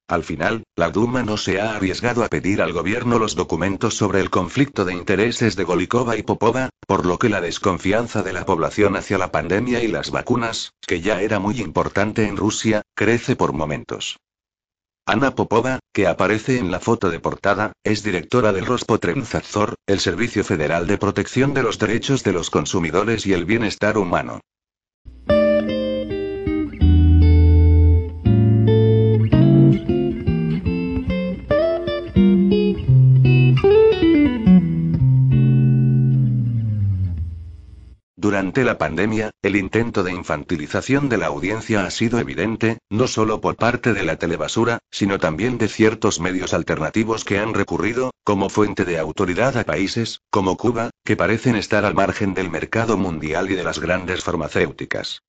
Al 0.09 0.23
final, 0.23 0.63
la 0.77 0.91
Duma 0.91 1.25
no 1.25 1.37
se 1.37 1.61
ha 1.61 1.75
arriesgado 1.75 2.23
a 2.23 2.29
pedir 2.29 2.63
al 2.63 2.73
gobierno 2.73 3.19
los 3.19 3.35
documentos 3.35 3.97
sobre 3.97 4.21
el 4.21 4.31
conflicto 4.31 4.85
de 4.85 4.93
intereses 4.93 5.57
de 5.57 5.65
Golikova 5.65 6.17
y 6.17 6.23
Popova, 6.23 6.71
por 6.87 7.05
lo 7.05 7.19
que 7.19 7.29
la 7.29 7.41
desconfianza 7.41 8.23
de 8.23 8.33
la 8.33 8.47
población 8.47 8.95
hacia 8.95 9.19
la 9.19 9.33
pandemia 9.33 9.83
y 9.83 9.89
las 9.89 10.13
vacunas, 10.13 10.71
que 10.87 11.01
ya 11.01 11.21
era 11.23 11.41
muy 11.41 11.61
importante 11.61 12.29
en 12.29 12.37
Rusia, 12.37 12.83
crece 12.95 13.35
por 13.35 13.53
momentos. 13.53 14.19
Ana 15.07 15.35
Popova, 15.35 15.81
que 15.93 16.07
aparece 16.07 16.59
en 16.59 16.71
la 16.71 16.79
foto 16.79 17.11
de 17.11 17.19
portada, 17.19 17.73
es 17.83 18.05
directora 18.05 18.53
del 18.53 18.67
Rospotrebnadzor, 18.67 19.75
el 19.87 19.99
Servicio 19.99 20.45
Federal 20.45 20.87
de 20.87 20.99
Protección 20.99 21.53
de 21.53 21.65
los 21.65 21.81
Derechos 21.81 22.23
de 22.23 22.33
los 22.33 22.51
Consumidores 22.51 23.27
y 23.27 23.33
el 23.33 23.45
Bienestar 23.45 23.99
Humano. 23.99 24.41
Durante 38.27 38.65
la 38.65 38.77
pandemia, 38.77 39.31
el 39.41 39.55
intento 39.55 40.03
de 40.03 40.11
infantilización 40.11 41.09
de 41.09 41.17
la 41.17 41.27
audiencia 41.27 41.87
ha 41.87 41.91
sido 41.93 42.19
evidente, 42.19 42.79
no 42.91 43.07
solo 43.07 43.41
por 43.41 43.55
parte 43.55 43.93
de 43.93 44.03
la 44.03 44.17
telebasura, 44.17 44.81
sino 44.91 45.21
también 45.21 45.59
de 45.59 45.69
ciertos 45.69 46.19
medios 46.19 46.53
alternativos 46.53 47.25
que 47.25 47.39
han 47.39 47.55
recurrido, 47.55 48.11
como 48.25 48.49
fuente 48.49 48.85
de 48.85 48.99
autoridad 48.99 49.57
a 49.57 49.63
países, 49.63 50.23
como 50.29 50.57
Cuba, 50.57 50.91
que 51.05 51.15
parecen 51.15 51.55
estar 51.55 51.85
al 51.85 51.95
margen 51.95 52.35
del 52.35 52.51
mercado 52.51 52.97
mundial 52.97 53.49
y 53.49 53.55
de 53.55 53.63
las 53.63 53.79
grandes 53.79 54.25
farmacéuticas. 54.25 55.23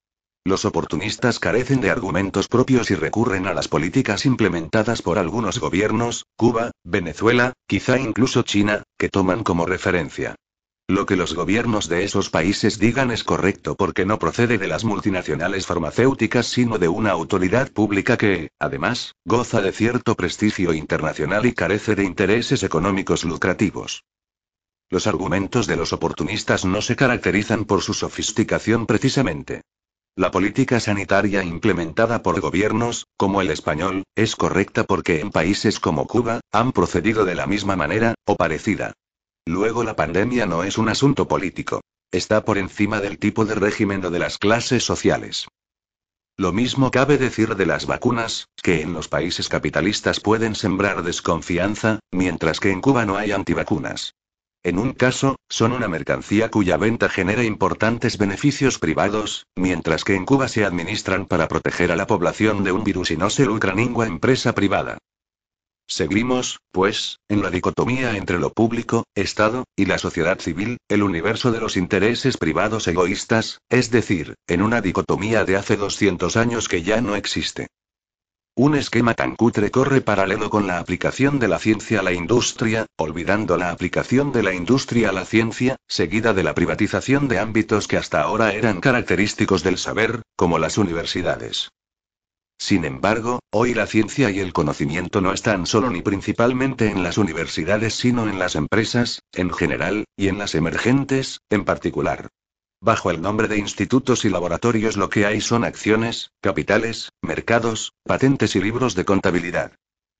Los 0.43 0.65
oportunistas 0.65 1.37
carecen 1.37 1.81
de 1.81 1.91
argumentos 1.91 2.47
propios 2.47 2.89
y 2.89 2.95
recurren 2.95 3.45
a 3.45 3.53
las 3.53 3.67
políticas 3.67 4.25
implementadas 4.25 5.03
por 5.03 5.19
algunos 5.19 5.59
gobiernos, 5.59 6.25
Cuba, 6.35 6.71
Venezuela, 6.83 7.53
quizá 7.67 7.99
incluso 7.99 8.41
China, 8.41 8.81
que 8.97 9.09
toman 9.09 9.43
como 9.43 9.67
referencia. 9.67 10.35
Lo 10.89 11.05
que 11.05 11.17
los 11.17 11.33
gobiernos 11.33 11.89
de 11.89 12.05
esos 12.05 12.29
países 12.29 12.79
digan 12.79 13.11
es 13.11 13.25
correcto 13.25 13.75
porque 13.75 14.05
no 14.05 14.19
procede 14.19 14.57
de 14.57 14.67
las 14.67 14.85
multinacionales 14.85 15.65
farmacéuticas 15.65 16.47
sino 16.47 16.77
de 16.77 16.87
una 16.87 17.11
autoridad 17.11 17.69
pública 17.73 18.17
que, 18.17 18.51
además, 18.57 19.13
goza 19.25 19.61
de 19.61 19.73
cierto 19.73 20.15
prestigio 20.15 20.73
internacional 20.73 21.45
y 21.45 21.51
carece 21.51 21.93
de 21.95 22.05
intereses 22.05 22.63
económicos 22.63 23.25
lucrativos. 23.25 24.05
Los 24.89 25.07
argumentos 25.07 25.67
de 25.67 25.75
los 25.75 25.91
oportunistas 25.91 26.63
no 26.63 26.81
se 26.81 26.95
caracterizan 26.95 27.65
por 27.65 27.81
su 27.81 27.93
sofisticación 27.93 28.85
precisamente. 28.85 29.63
La 30.15 30.31
política 30.31 30.79
sanitaria 30.79 31.43
implementada 31.43 32.23
por 32.23 32.39
gobiernos, 32.39 33.07
como 33.17 33.41
el 33.41 33.51
español, 33.51 34.03
es 34.15 34.37
correcta 34.37 34.85
porque 34.85 35.19
en 35.19 35.31
países 35.31 35.81
como 35.81 36.07
Cuba, 36.07 36.39
han 36.53 36.71
procedido 36.71 37.25
de 37.25 37.35
la 37.35 37.45
misma 37.45 37.75
manera, 37.75 38.15
o 38.25 38.37
parecida. 38.37 38.93
Luego 39.47 39.85
la 39.85 39.95
pandemia 39.95 40.45
no 40.45 40.65
es 40.65 40.77
un 40.77 40.89
asunto 40.89 41.29
político. 41.29 41.79
Está 42.11 42.43
por 42.43 42.57
encima 42.57 42.99
del 42.99 43.17
tipo 43.17 43.45
de 43.45 43.55
régimen 43.55 44.03
o 44.03 44.11
de 44.11 44.19
las 44.19 44.37
clases 44.37 44.83
sociales. 44.83 45.47
Lo 46.35 46.51
mismo 46.51 46.91
cabe 46.91 47.17
decir 47.17 47.55
de 47.55 47.65
las 47.65 47.85
vacunas, 47.85 48.49
que 48.61 48.81
en 48.81 48.91
los 48.91 49.07
países 49.07 49.47
capitalistas 49.47 50.19
pueden 50.19 50.53
sembrar 50.53 51.01
desconfianza, 51.01 51.99
mientras 52.11 52.59
que 52.59 52.71
en 52.71 52.81
Cuba 52.81 53.05
no 53.05 53.15
hay 53.15 53.31
antivacunas. 53.31 54.15
En 54.63 54.77
un 54.77 54.91
caso, 54.91 55.37
son 55.47 55.71
una 55.71 55.87
mercancía 55.87 56.51
cuya 56.51 56.75
venta 56.75 57.07
genera 57.07 57.45
importantes 57.45 58.17
beneficios 58.17 58.79
privados, 58.79 59.47
mientras 59.55 60.03
que 60.03 60.15
en 60.15 60.25
Cuba 60.25 60.49
se 60.49 60.65
administran 60.65 61.25
para 61.25 61.47
proteger 61.47 61.93
a 61.93 61.95
la 61.95 62.05
población 62.05 62.65
de 62.65 62.73
un 62.73 62.83
virus 62.83 63.11
y 63.11 63.17
no 63.17 63.29
se 63.29 63.45
lucra 63.45 63.73
ninguna 63.73 64.07
empresa 64.07 64.53
privada. 64.53 64.97
Seguimos, 65.87 66.59
pues, 66.71 67.19
en 67.29 67.41
la 67.41 67.49
dicotomía 67.49 68.17
entre 68.17 68.39
lo 68.39 68.51
público, 68.51 69.05
Estado, 69.15 69.63
y 69.75 69.85
la 69.85 69.97
sociedad 69.97 70.37
civil, 70.39 70.77
el 70.89 71.01
universo 71.01 71.51
de 71.53 71.61
los 71.61 71.77
intereses 71.77 72.35
privados 72.35 72.87
egoístas, 72.89 73.61
es 73.69 73.89
decir, 73.89 74.35
en 74.47 74.61
una 74.61 74.81
dicotomía 74.81 75.45
de 75.45 75.55
hace 75.55 75.77
200 75.77 76.35
años 76.35 76.67
que 76.67 76.83
ya 76.83 76.99
no 76.99 77.15
existe. 77.15 77.67
Un 78.53 78.75
esquema 78.75 79.13
tan 79.13 79.35
cutre 79.35 79.71
corre 79.71 80.01
paralelo 80.01 80.49
con 80.49 80.67
la 80.67 80.79
aplicación 80.79 81.39
de 81.39 81.47
la 81.47 81.59
ciencia 81.59 82.01
a 82.01 82.03
la 82.03 82.11
industria, 82.11 82.87
olvidando 82.97 83.55
la 83.55 83.69
aplicación 83.69 84.31
de 84.31 84.43
la 84.43 84.53
industria 84.53 85.09
a 85.09 85.13
la 85.13 85.25
ciencia, 85.25 85.77
seguida 85.87 86.33
de 86.33 86.43
la 86.43 86.55
privatización 86.55 87.27
de 87.27 87.39
ámbitos 87.39 87.87
que 87.87 87.97
hasta 87.97 88.19
ahora 88.19 88.53
eran 88.53 88.81
característicos 88.81 89.63
del 89.63 89.77
saber, 89.77 90.23
como 90.35 90.59
las 90.59 90.77
universidades. 90.77 91.69
Sin 92.59 92.85
embargo, 92.85 93.39
hoy 93.51 93.73
la 93.73 93.87
ciencia 93.87 94.31
y 94.31 94.39
el 94.39 94.51
conocimiento 94.51 95.21
no 95.21 95.31
están 95.31 95.65
solo 95.65 95.89
ni 95.89 96.01
principalmente 96.01 96.89
en 96.89 97.03
las 97.03 97.17
universidades, 97.17 97.93
sino 97.93 98.27
en 98.27 98.39
las 98.39 98.55
empresas, 98.55 99.21
en 99.33 99.53
general, 99.53 100.05
y 100.15 100.27
en 100.27 100.37
las 100.37 100.55
emergentes, 100.55 101.41
en 101.49 101.65
particular. 101.65 102.29
Bajo 102.81 103.09
el 103.09 103.21
nombre 103.21 103.47
de 103.47 103.57
institutos 103.57 104.25
y 104.25 104.29
laboratorios 104.29 104.97
lo 104.97 105.09
que 105.09 105.25
hay 105.25 105.41
son 105.41 105.63
acciones, 105.63 106.31
capitales, 106.41 107.09
mercados, 107.21 107.93
patentes 108.03 108.55
y 108.55 108.61
libros 108.61 108.95
de 108.95 109.05
contabilidad. 109.05 109.73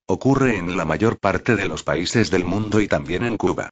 Ocurre 0.07 0.57
en 0.57 0.77
la 0.77 0.85
mayor 0.85 1.19
parte 1.19 1.55
de 1.55 1.67
los 1.67 1.83
países 1.83 2.31
del 2.31 2.45
mundo 2.45 2.81
y 2.81 2.87
también 2.87 3.25
en 3.25 3.37
Cuba. 3.37 3.69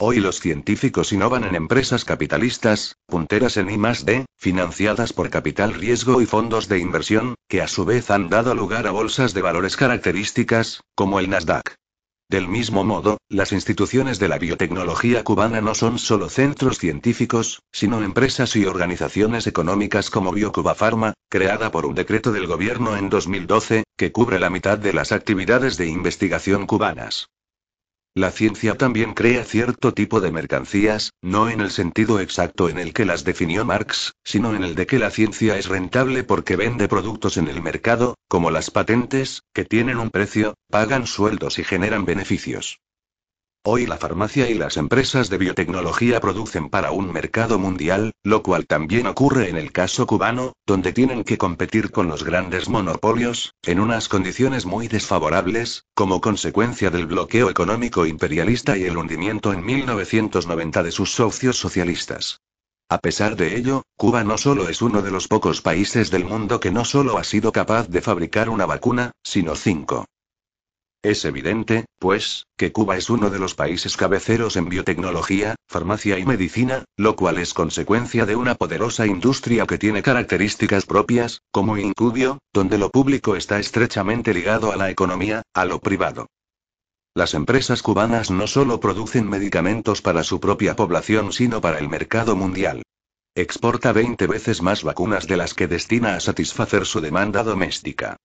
Hoy 0.00 0.20
los 0.20 0.38
científicos 0.38 1.12
innovan 1.12 1.42
en 1.42 1.56
empresas 1.56 2.04
capitalistas, 2.04 2.94
punteras 3.06 3.56
en 3.56 3.68
I+D, 3.68 4.26
financiadas 4.36 5.12
por 5.12 5.28
capital 5.28 5.74
riesgo 5.74 6.22
y 6.22 6.26
fondos 6.26 6.68
de 6.68 6.78
inversión, 6.78 7.34
que 7.48 7.62
a 7.62 7.66
su 7.66 7.84
vez 7.84 8.08
han 8.12 8.28
dado 8.28 8.54
lugar 8.54 8.86
a 8.86 8.92
bolsas 8.92 9.34
de 9.34 9.42
valores 9.42 9.76
características, 9.76 10.82
como 10.94 11.18
el 11.18 11.28
Nasdaq. 11.28 11.74
Del 12.30 12.46
mismo 12.46 12.84
modo, 12.84 13.18
las 13.28 13.50
instituciones 13.50 14.20
de 14.20 14.28
la 14.28 14.38
biotecnología 14.38 15.24
cubana 15.24 15.60
no 15.60 15.74
son 15.74 15.98
solo 15.98 16.28
centros 16.28 16.78
científicos, 16.78 17.62
sino 17.72 18.00
empresas 18.00 18.54
y 18.54 18.66
organizaciones 18.66 19.48
económicas 19.48 20.10
como 20.10 20.30
BioCuba 20.30 20.76
Pharma, 20.76 21.14
creada 21.28 21.72
por 21.72 21.86
un 21.86 21.96
decreto 21.96 22.30
del 22.30 22.46
gobierno 22.46 22.96
en 22.96 23.10
2012, 23.10 23.82
que 23.96 24.12
cubre 24.12 24.38
la 24.38 24.48
mitad 24.48 24.78
de 24.78 24.92
las 24.92 25.10
actividades 25.10 25.76
de 25.76 25.88
investigación 25.88 26.66
cubanas. 26.68 27.30
La 28.18 28.32
ciencia 28.32 28.74
también 28.74 29.14
crea 29.14 29.44
cierto 29.44 29.94
tipo 29.94 30.20
de 30.20 30.32
mercancías, 30.32 31.12
no 31.22 31.48
en 31.48 31.60
el 31.60 31.70
sentido 31.70 32.18
exacto 32.18 32.68
en 32.68 32.76
el 32.76 32.92
que 32.92 33.04
las 33.04 33.22
definió 33.22 33.64
Marx, 33.64 34.14
sino 34.24 34.56
en 34.56 34.64
el 34.64 34.74
de 34.74 34.88
que 34.88 34.98
la 34.98 35.12
ciencia 35.12 35.56
es 35.56 35.68
rentable 35.68 36.24
porque 36.24 36.56
vende 36.56 36.88
productos 36.88 37.36
en 37.36 37.46
el 37.46 37.62
mercado, 37.62 38.16
como 38.26 38.50
las 38.50 38.72
patentes, 38.72 39.42
que 39.54 39.64
tienen 39.64 39.98
un 39.98 40.10
precio, 40.10 40.54
pagan 40.68 41.06
sueldos 41.06 41.60
y 41.60 41.62
generan 41.62 42.06
beneficios. 42.06 42.80
Hoy 43.64 43.86
la 43.86 43.98
farmacia 43.98 44.48
y 44.48 44.54
las 44.54 44.76
empresas 44.76 45.28
de 45.28 45.36
biotecnología 45.36 46.20
producen 46.20 46.70
para 46.70 46.90
un 46.92 47.12
mercado 47.12 47.58
mundial, 47.58 48.12
lo 48.22 48.42
cual 48.42 48.66
también 48.66 49.06
ocurre 49.06 49.50
en 49.50 49.56
el 49.56 49.72
caso 49.72 50.06
cubano, 50.06 50.54
donde 50.64 50.92
tienen 50.92 51.24
que 51.24 51.38
competir 51.38 51.90
con 51.90 52.08
los 52.08 52.24
grandes 52.24 52.68
monopolios, 52.68 53.54
en 53.62 53.80
unas 53.80 54.08
condiciones 54.08 54.64
muy 54.64 54.88
desfavorables, 54.88 55.84
como 55.94 56.20
consecuencia 56.20 56.90
del 56.90 57.06
bloqueo 57.06 57.50
económico 57.50 58.06
imperialista 58.06 58.78
y 58.78 58.84
el 58.84 58.96
hundimiento 58.96 59.52
en 59.52 59.64
1990 59.64 60.82
de 60.82 60.92
sus 60.92 61.12
socios 61.12 61.58
socialistas. 61.58 62.40
A 62.88 62.98
pesar 62.98 63.36
de 63.36 63.56
ello, 63.56 63.82
Cuba 63.98 64.24
no 64.24 64.38
solo 64.38 64.70
es 64.70 64.80
uno 64.80 65.02
de 65.02 65.10
los 65.10 65.28
pocos 65.28 65.60
países 65.60 66.10
del 66.10 66.24
mundo 66.24 66.58
que 66.58 66.70
no 66.70 66.86
solo 66.86 67.18
ha 67.18 67.24
sido 67.24 67.52
capaz 67.52 67.88
de 67.88 68.00
fabricar 68.00 68.48
una 68.48 68.64
vacuna, 68.64 69.12
sino 69.22 69.56
cinco. 69.56 70.06
Es 71.02 71.24
evidente, 71.24 71.84
pues, 72.00 72.46
que 72.56 72.72
Cuba 72.72 72.96
es 72.96 73.08
uno 73.08 73.30
de 73.30 73.38
los 73.38 73.54
países 73.54 73.96
cabeceros 73.96 74.56
en 74.56 74.68
biotecnología, 74.68 75.54
farmacia 75.68 76.18
y 76.18 76.26
medicina, 76.26 76.84
lo 76.96 77.14
cual 77.14 77.38
es 77.38 77.54
consecuencia 77.54 78.26
de 78.26 78.34
una 78.34 78.56
poderosa 78.56 79.06
industria 79.06 79.64
que 79.66 79.78
tiene 79.78 80.02
características 80.02 80.86
propias, 80.86 81.42
como 81.52 81.78
Incubio, 81.78 82.38
donde 82.52 82.78
lo 82.78 82.90
público 82.90 83.36
está 83.36 83.60
estrechamente 83.60 84.34
ligado 84.34 84.72
a 84.72 84.76
la 84.76 84.90
economía, 84.90 85.42
a 85.54 85.64
lo 85.64 85.78
privado. 85.78 86.26
Las 87.14 87.34
empresas 87.34 87.80
cubanas 87.80 88.32
no 88.32 88.48
solo 88.48 88.80
producen 88.80 89.28
medicamentos 89.28 90.02
para 90.02 90.24
su 90.24 90.40
propia 90.40 90.74
población, 90.74 91.32
sino 91.32 91.60
para 91.60 91.78
el 91.78 91.88
mercado 91.88 92.34
mundial. 92.34 92.82
Exporta 93.36 93.92
20 93.92 94.26
veces 94.26 94.62
más 94.62 94.82
vacunas 94.82 95.28
de 95.28 95.36
las 95.36 95.54
que 95.54 95.68
destina 95.68 96.16
a 96.16 96.20
satisfacer 96.20 96.86
su 96.86 97.00
demanda 97.00 97.44
doméstica. 97.44 98.16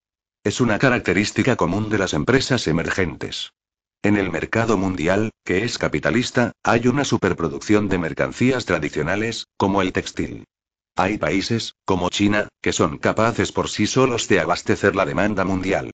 Es 0.44 0.60
una 0.60 0.78
característica 0.78 1.56
común 1.56 1.88
de 1.90 1.98
las 1.98 2.14
empresas 2.14 2.68
emergentes. 2.68 3.54
En 4.02 4.18
el 4.18 4.30
mercado 4.30 4.78
mundial, 4.78 5.32
que 5.46 5.64
es 5.64 5.78
capitalista, 5.78 6.52
hay 6.64 6.88
una 6.88 7.06
superproducción 7.06 7.88
de 7.88 7.98
mercancías 7.98 8.66
tradicionales, 8.66 9.48
como 9.56 9.82
el 9.82 9.94
textil. 9.94 10.44
Hay 10.98 11.18
países, 11.18 11.76
como 11.86 12.10
China, 12.10 12.50
que 12.62 12.74
son 12.74 12.98
capaces 12.98 13.54
por 13.54 13.70
sí 13.70 13.88
solos 13.88 14.28
de 14.28 14.42
abastecer 14.42 14.98
la 14.98 15.06
demanda 15.06 15.46
mundial. 15.46 15.92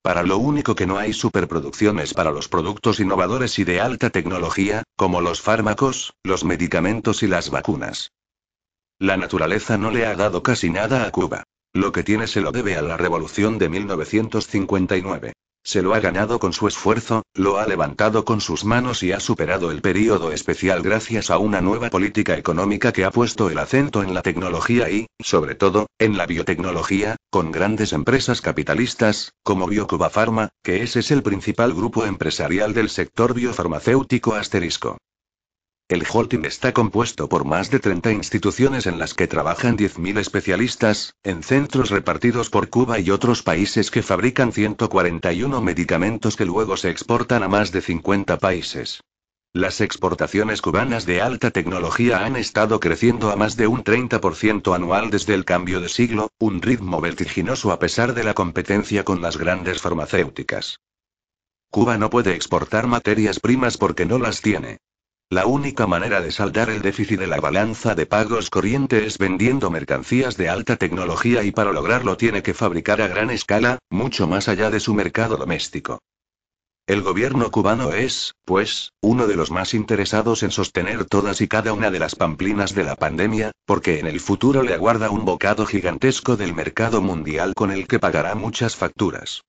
Para 0.00 0.22
lo 0.22 0.38
único 0.38 0.74
que 0.74 0.86
no 0.86 0.96
hay 0.96 1.12
superproducción 1.12 1.98
es 1.98 2.14
para 2.14 2.30
los 2.30 2.48
productos 2.48 3.00
innovadores 3.00 3.58
y 3.58 3.64
de 3.64 3.82
alta 3.82 4.08
tecnología, 4.08 4.82
como 4.96 5.20
los 5.20 5.42
fármacos, 5.42 6.14
los 6.24 6.42
medicamentos 6.42 7.22
y 7.22 7.26
las 7.26 7.50
vacunas. 7.50 8.12
La 8.98 9.18
naturaleza 9.18 9.76
no 9.76 9.90
le 9.90 10.06
ha 10.06 10.14
dado 10.14 10.42
casi 10.42 10.70
nada 10.70 11.04
a 11.04 11.10
Cuba. 11.10 11.44
Lo 11.72 11.92
que 11.92 12.02
tiene 12.02 12.26
se 12.26 12.40
lo 12.40 12.50
debe 12.50 12.74
a 12.74 12.82
la 12.82 12.96
revolución 12.96 13.58
de 13.58 13.68
1959. 13.68 15.32
Se 15.62 15.82
lo 15.82 15.94
ha 15.94 16.00
ganado 16.00 16.40
con 16.40 16.52
su 16.52 16.66
esfuerzo, 16.66 17.22
lo 17.34 17.58
ha 17.58 17.66
levantado 17.66 18.24
con 18.24 18.40
sus 18.40 18.64
manos 18.64 19.04
y 19.04 19.12
ha 19.12 19.20
superado 19.20 19.70
el 19.70 19.80
período 19.80 20.32
especial 20.32 20.82
gracias 20.82 21.30
a 21.30 21.38
una 21.38 21.60
nueva 21.60 21.90
política 21.90 22.36
económica 22.36 22.92
que 22.92 23.04
ha 23.04 23.12
puesto 23.12 23.50
el 23.50 23.58
acento 23.58 24.02
en 24.02 24.14
la 24.14 24.22
tecnología 24.22 24.90
y, 24.90 25.06
sobre 25.22 25.54
todo, 25.54 25.86
en 25.98 26.16
la 26.16 26.26
biotecnología, 26.26 27.16
con 27.30 27.52
grandes 27.52 27.92
empresas 27.92 28.40
capitalistas, 28.40 29.34
como 29.44 29.68
Biocuba 29.68 30.10
Pharma, 30.10 30.48
que 30.64 30.82
ese 30.82 31.00
es 31.00 31.12
el 31.12 31.22
principal 31.22 31.72
grupo 31.72 32.04
empresarial 32.04 32.74
del 32.74 32.88
sector 32.88 33.32
biofarmacéutico 33.32 34.34
asterisco. 34.34 34.96
El 35.90 36.06
holding 36.08 36.44
está 36.44 36.70
compuesto 36.72 37.28
por 37.28 37.44
más 37.44 37.68
de 37.68 37.80
30 37.80 38.12
instituciones 38.12 38.86
en 38.86 39.00
las 39.00 39.12
que 39.12 39.26
trabajan 39.26 39.76
10.000 39.76 40.20
especialistas, 40.20 41.16
en 41.24 41.42
centros 41.42 41.90
repartidos 41.90 42.48
por 42.48 42.68
Cuba 42.68 43.00
y 43.00 43.10
otros 43.10 43.42
países 43.42 43.90
que 43.90 44.04
fabrican 44.04 44.52
141 44.52 45.60
medicamentos 45.60 46.36
que 46.36 46.44
luego 46.44 46.76
se 46.76 46.90
exportan 46.90 47.42
a 47.42 47.48
más 47.48 47.72
de 47.72 47.80
50 47.80 48.38
países. 48.38 49.02
Las 49.52 49.80
exportaciones 49.80 50.62
cubanas 50.62 51.06
de 51.06 51.22
alta 51.22 51.50
tecnología 51.50 52.24
han 52.24 52.36
estado 52.36 52.78
creciendo 52.78 53.32
a 53.32 53.34
más 53.34 53.56
de 53.56 53.66
un 53.66 53.82
30% 53.82 54.72
anual 54.76 55.10
desde 55.10 55.34
el 55.34 55.44
cambio 55.44 55.80
de 55.80 55.88
siglo, 55.88 56.30
un 56.38 56.62
ritmo 56.62 57.00
vertiginoso 57.00 57.72
a 57.72 57.80
pesar 57.80 58.14
de 58.14 58.22
la 58.22 58.34
competencia 58.34 59.02
con 59.02 59.20
las 59.20 59.36
grandes 59.38 59.82
farmacéuticas. 59.82 60.78
Cuba 61.68 61.98
no 61.98 62.10
puede 62.10 62.36
exportar 62.36 62.86
materias 62.86 63.40
primas 63.40 63.76
porque 63.76 64.06
no 64.06 64.20
las 64.20 64.40
tiene. 64.40 64.78
La 65.32 65.46
única 65.46 65.86
manera 65.86 66.20
de 66.20 66.32
saldar 66.32 66.70
el 66.70 66.82
déficit 66.82 67.20
de 67.20 67.28
la 67.28 67.38
balanza 67.38 67.94
de 67.94 68.04
pagos 68.04 68.50
corriente 68.50 69.06
es 69.06 69.16
vendiendo 69.16 69.70
mercancías 69.70 70.36
de 70.36 70.48
alta 70.48 70.74
tecnología 70.74 71.44
y 71.44 71.52
para 71.52 71.70
lograrlo 71.70 72.16
tiene 72.16 72.42
que 72.42 72.52
fabricar 72.52 73.00
a 73.00 73.06
gran 73.06 73.30
escala, 73.30 73.78
mucho 73.90 74.26
más 74.26 74.48
allá 74.48 74.70
de 74.70 74.80
su 74.80 74.92
mercado 74.92 75.36
doméstico. 75.36 76.00
El 76.88 77.02
gobierno 77.02 77.48
cubano 77.52 77.92
es, 77.92 78.34
pues, 78.44 78.90
uno 79.00 79.28
de 79.28 79.36
los 79.36 79.52
más 79.52 79.72
interesados 79.72 80.42
en 80.42 80.50
sostener 80.50 81.04
todas 81.04 81.40
y 81.40 81.46
cada 81.46 81.72
una 81.74 81.92
de 81.92 82.00
las 82.00 82.16
pamplinas 82.16 82.74
de 82.74 82.82
la 82.82 82.96
pandemia, 82.96 83.52
porque 83.66 84.00
en 84.00 84.08
el 84.08 84.18
futuro 84.18 84.64
le 84.64 84.74
aguarda 84.74 85.10
un 85.10 85.24
bocado 85.24 85.64
gigantesco 85.64 86.36
del 86.36 86.54
mercado 86.54 87.02
mundial 87.02 87.54
con 87.54 87.70
el 87.70 87.86
que 87.86 88.00
pagará 88.00 88.34
muchas 88.34 88.74
facturas. 88.74 89.42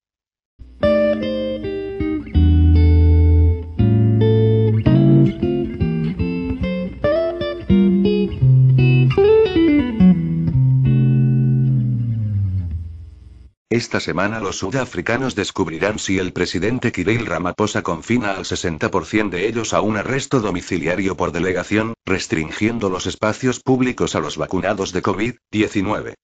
Esta 13.71 14.01
semana 14.01 14.41
los 14.41 14.57
sudafricanos 14.57 15.34
descubrirán 15.34 15.97
si 15.97 16.19
el 16.19 16.34
presidente 16.34 16.91
Kirill 16.91 17.25
Ramaphosa 17.25 17.84
confina 17.84 18.31
al 18.31 18.43
60% 18.43 19.29
de 19.29 19.47
ellos 19.47 19.73
a 19.73 19.79
un 19.79 19.95
arresto 19.95 20.41
domiciliario 20.41 21.15
por 21.15 21.31
delegación, 21.31 21.93
restringiendo 22.05 22.89
los 22.89 23.05
espacios 23.05 23.62
públicos 23.62 24.13
a 24.13 24.19
los 24.19 24.36
vacunados 24.36 24.91
de 24.91 25.01
COVID-19. 25.01 26.15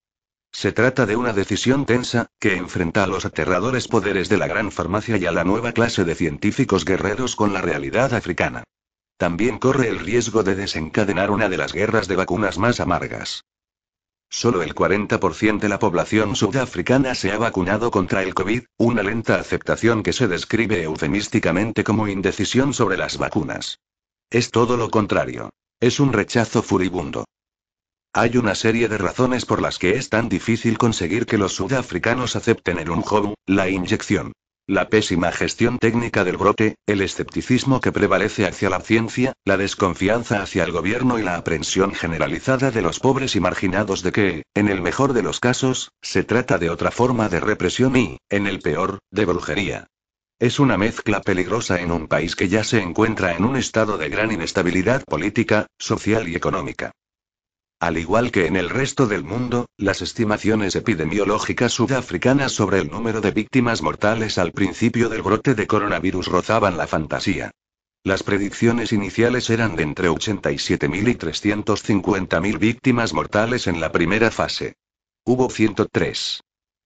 Se 0.51 0.73
trata 0.73 1.05
de 1.05 1.15
una 1.15 1.31
decisión 1.31 1.85
tensa, 1.85 2.27
que 2.37 2.57
enfrenta 2.57 3.05
a 3.05 3.07
los 3.07 3.23
aterradores 3.23 3.87
poderes 3.87 4.27
de 4.27 4.35
la 4.35 4.47
gran 4.47 4.69
farmacia 4.69 5.15
y 5.15 5.25
a 5.25 5.31
la 5.31 5.45
nueva 5.45 5.71
clase 5.71 6.03
de 6.03 6.15
científicos 6.15 6.83
guerreros 6.83 7.37
con 7.37 7.53
la 7.53 7.61
realidad 7.61 8.13
africana. 8.13 8.65
También 9.15 9.57
corre 9.57 9.87
el 9.87 9.99
riesgo 9.99 10.43
de 10.43 10.55
desencadenar 10.55 11.31
una 11.31 11.47
de 11.47 11.55
las 11.55 11.71
guerras 11.71 12.09
de 12.09 12.17
vacunas 12.17 12.57
más 12.57 12.81
amargas. 12.81 13.45
Solo 14.29 14.61
el 14.61 14.75
40% 14.75 15.59
de 15.59 15.69
la 15.69 15.79
población 15.79 16.35
sudafricana 16.35 17.15
se 17.15 17.31
ha 17.31 17.37
vacunado 17.37 17.91
contra 17.91 18.23
el 18.23 18.33
COVID, 18.33 18.63
una 18.77 19.01
lenta 19.03 19.39
aceptación 19.39 20.03
que 20.03 20.13
se 20.13 20.27
describe 20.27 20.83
eufemísticamente 20.83 21.83
como 21.83 22.07
indecisión 22.07 22.73
sobre 22.73 22.97
las 22.97 23.17
vacunas. 23.17 23.79
Es 24.29 24.51
todo 24.51 24.77
lo 24.77 24.89
contrario. 24.89 25.49
Es 25.79 25.99
un 25.99 26.11
rechazo 26.11 26.61
furibundo. 26.61 27.25
Hay 28.13 28.35
una 28.37 28.55
serie 28.55 28.89
de 28.89 28.97
razones 28.97 29.45
por 29.45 29.61
las 29.61 29.77
que 29.77 29.91
es 29.91 30.09
tan 30.09 30.27
difícil 30.27 30.77
conseguir 30.77 31.25
que 31.25 31.37
los 31.37 31.53
sudafricanos 31.53 32.35
acepten 32.35 32.79
el 32.79 32.89
unjobu, 32.89 33.35
la 33.45 33.69
inyección. 33.69 34.33
La 34.69 34.89
pésima 34.89 35.31
gestión 35.31 35.79
técnica 35.79 36.25
del 36.25 36.35
brote, 36.35 36.75
el 36.87 36.99
escepticismo 36.99 37.79
que 37.79 37.93
prevalece 37.93 38.45
hacia 38.45 38.69
la 38.69 38.81
ciencia, 38.81 39.31
la 39.45 39.55
desconfianza 39.55 40.41
hacia 40.41 40.65
el 40.65 40.73
gobierno 40.73 41.17
y 41.17 41.23
la 41.23 41.37
aprensión 41.37 41.93
generalizada 41.93 42.69
de 42.69 42.81
los 42.81 42.99
pobres 42.99 43.37
y 43.37 43.39
marginados 43.39 44.03
de 44.03 44.11
que, 44.11 44.43
en 44.53 44.67
el 44.67 44.81
mejor 44.81 45.13
de 45.13 45.23
los 45.23 45.39
casos, 45.39 45.93
se 46.01 46.25
trata 46.25 46.57
de 46.57 46.69
otra 46.69 46.91
forma 46.91 47.29
de 47.29 47.39
represión 47.39 47.95
y, 47.95 48.17
en 48.29 48.45
el 48.45 48.59
peor, 48.59 48.99
de 49.09 49.23
brujería. 49.23 49.87
Es 50.37 50.59
una 50.59 50.77
mezcla 50.77 51.21
peligrosa 51.21 51.79
en 51.79 51.89
un 51.89 52.09
país 52.09 52.35
que 52.35 52.49
ya 52.49 52.65
se 52.65 52.81
encuentra 52.81 53.37
en 53.37 53.45
un 53.45 53.55
estado 53.55 53.97
de 53.97 54.09
gran 54.09 54.33
inestabilidad 54.33 55.01
política, 55.05 55.67
social 55.79 56.27
y 56.27 56.35
económica. 56.35 56.91
Al 57.79 57.99
igual 57.99 58.31
que 58.31 58.47
en 58.47 58.55
el 58.55 58.71
resto 58.71 59.05
del 59.05 59.23
mundo, 59.23 59.67
las 59.77 60.01
estimaciones 60.01 60.75
epidemiológicas 60.75 61.73
sudafricanas 61.73 62.51
sobre 62.51 62.79
el 62.79 62.89
número 62.89 63.21
de 63.21 63.29
víctimas 63.29 63.83
mortales 63.83 64.39
al 64.39 64.51
principio 64.51 65.09
del 65.09 65.21
brote 65.21 65.53
de 65.53 65.67
coronavirus 65.67 66.25
rozaban 66.25 66.75
la 66.75 66.87
fantasía. 66.87 67.51
Las 68.03 68.23
predicciones 68.23 68.93
iniciales 68.93 69.51
eran 69.51 69.75
de 69.75 69.83
entre 69.83 70.09
87.000 70.09 71.07
y 71.07 71.15
350.000 71.15 72.57
víctimas 72.57 73.13
mortales 73.13 73.67
en 73.67 73.79
la 73.79 73.91
primera 73.91 74.31
fase. 74.31 74.73
Hubo 75.23 75.47
103. 75.47 76.41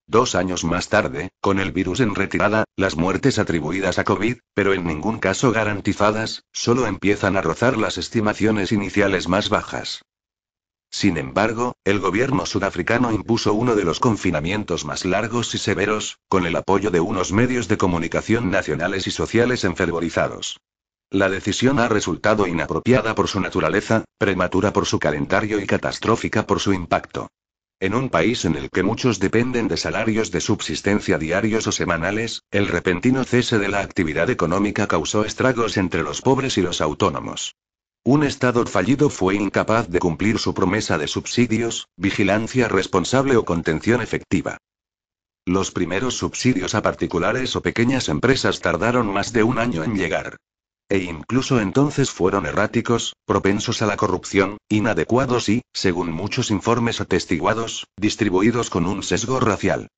Dos 0.08 0.36
años 0.36 0.66
más 0.66 0.90
tarde, 0.90 1.30
con 1.40 1.62
el 1.62 1.72
virus 1.72 2.02
en 2.02 2.16
retirada, 2.16 2.66
las 2.76 2.98
muertes 2.98 3.40
atribuidas 3.40 3.98
a 3.98 4.04
COVID, 4.04 4.40
pero 4.54 4.74
en 4.74 4.86
ningún 4.86 5.20
caso 5.20 5.54
garantizadas, 5.54 6.44
solo 6.52 6.86
empiezan 6.86 7.38
a 7.38 7.42
rozar 7.42 7.78
las 7.78 7.98
estimaciones 7.98 8.74
iniciales 8.74 9.30
más 9.30 9.48
bajas. 9.48 10.02
Sin 10.92 11.18
embargo, 11.18 11.78
el 11.86 12.00
gobierno 12.00 12.46
sudafricano 12.46 13.14
impuso 13.14 13.54
uno 13.54 13.76
de 13.76 13.86
los 13.86 14.02
confinamientos 14.02 14.84
más 14.84 15.06
largos 15.06 15.56
y 15.56 15.58
severos, 15.58 16.20
con 16.28 16.46
el 16.46 16.56
apoyo 16.56 16.92
de 16.92 17.00
unos 17.00 17.32
medios 17.32 17.70
de 17.70 17.78
comunicación 17.78 18.52
nacionales 18.52 19.08
y 19.08 19.12
sociales 19.12 19.64
enfervorizados. 19.64 20.60
La 21.10 21.30
decisión 21.30 21.80
ha 21.80 21.88
resultado 21.88 22.46
inapropiada 22.46 23.16
por 23.16 23.30
su 23.30 23.40
naturaleza, 23.40 24.04
prematura 24.18 24.74
por 24.74 24.86
su 24.86 25.00
calendario 25.00 25.60
y 25.62 25.66
catastrófica 25.66 26.46
por 26.46 26.60
su 26.60 26.74
impacto. 26.74 27.30
En 27.80 27.96
un 27.96 28.10
país 28.10 28.46
en 28.46 28.56
el 28.56 28.70
que 28.70 28.84
muchos 28.84 29.20
dependen 29.20 29.68
de 29.68 29.78
salarios 29.78 30.30
de 30.30 30.40
subsistencia 30.40 31.18
diarios 31.18 31.68
o 31.68 31.72
semanales, 31.72 32.44
el 32.52 32.68
repentino 32.68 33.24
cese 33.24 33.58
de 33.60 33.70
la 33.70 33.80
actividad 33.80 34.30
económica 34.30 34.88
causó 34.88 35.26
estragos 35.26 35.78
entre 35.78 36.04
los 36.04 36.22
pobres 36.22 36.58
y 36.58 36.62
los 36.62 36.80
autónomos. 36.80 37.56
Un 38.04 38.24
Estado 38.24 38.66
fallido 38.66 39.12
fue 39.12 39.36
incapaz 39.36 39.88
de 39.88 40.00
cumplir 40.00 40.40
su 40.40 40.56
promesa 40.56 40.98
de 40.98 41.08
subsidios, 41.08 41.88
vigilancia 41.96 42.68
responsable 42.68 43.38
o 43.38 43.46
contención 43.46 44.02
efectiva. 44.02 44.58
Los 45.46 45.70
primeros 45.70 46.18
subsidios 46.18 46.74
a 46.74 46.82
particulares 46.82 47.56
o 47.56 47.62
pequeñas 47.62 48.10
empresas 48.10 48.60
tardaron 48.60 49.14
más 49.14 49.34
de 49.34 49.44
un 49.44 49.60
año 49.60 49.84
en 49.84 49.96
llegar. 49.96 50.38
E 50.90 50.98
incluso 50.98 51.62
entonces 51.62 52.10
fueron 52.10 52.48
erráticos, 52.48 53.14
propensos 53.26 53.84
a 53.84 53.86
la 53.86 53.98
corrupción, 53.98 54.58
inadecuados 54.68 55.48
y, 55.48 55.62
según 55.72 56.12
muchos 56.12 56.50
informes 56.50 57.02
atestiguados, 57.02 57.86
distribuidos 57.98 58.72
con 58.72 58.88
un 58.88 59.04
sesgo 59.04 59.40
racial. 59.40 59.90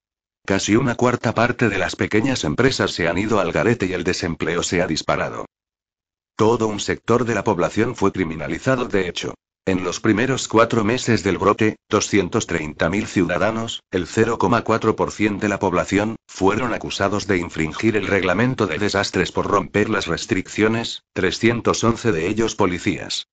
Casi 0.46 0.76
una 0.76 0.96
cuarta 0.96 1.34
parte 1.34 1.70
de 1.70 1.78
las 1.78 1.96
pequeñas 1.96 2.44
empresas 2.44 2.92
se 2.92 3.08
han 3.08 3.18
ido 3.18 3.40
al 3.40 3.54
garete 3.54 3.86
y 3.86 3.94
el 3.94 4.04
desempleo 4.04 4.62
se 4.62 4.82
ha 4.82 4.88
disparado. 4.88 5.46
Todo 6.36 6.68
un 6.68 6.80
sector 6.80 7.26
de 7.26 7.36
la 7.36 7.44
población 7.44 7.96
fue 7.96 8.12
criminalizado 8.12 8.86
de 8.86 9.08
hecho. 9.08 9.36
En 9.66 9.84
los 9.84 10.00
primeros 10.00 10.48
cuatro 10.48 10.84
meses 10.84 11.24
del 11.24 11.38
brote, 11.38 11.78
230.000 11.90 13.06
ciudadanos, 13.06 13.82
el 13.92 14.08
0,4% 14.08 15.40
de 15.40 15.48
la 15.48 15.60
población, 15.60 16.16
fueron 16.28 16.74
acusados 16.74 17.28
de 17.28 17.38
infringir 17.38 17.96
el 17.96 18.08
reglamento 18.08 18.68
de 18.68 18.78
desastres 18.78 19.32
por 19.32 19.48
romper 19.48 19.90
las 19.90 20.08
restricciones, 20.08 21.04
311 21.14 22.12
de 22.12 22.28
ellos 22.28 22.56
policías. 22.56 23.28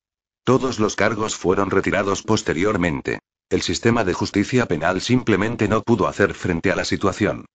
Todos 0.45 0.79
los 0.79 0.95
cargos 0.95 1.35
fueron 1.37 1.71
retirados 1.71 2.23
posteriormente. 2.23 3.19
El 3.49 3.63
sistema 3.63 4.05
de 4.05 4.13
justicia 4.13 4.67
penal 4.67 5.01
simplemente 5.01 5.67
no 5.67 5.83
pudo 5.83 6.07
hacer 6.07 6.35
frente 6.35 6.71
a 6.71 6.77
la 6.77 6.85
situación. 6.85 7.47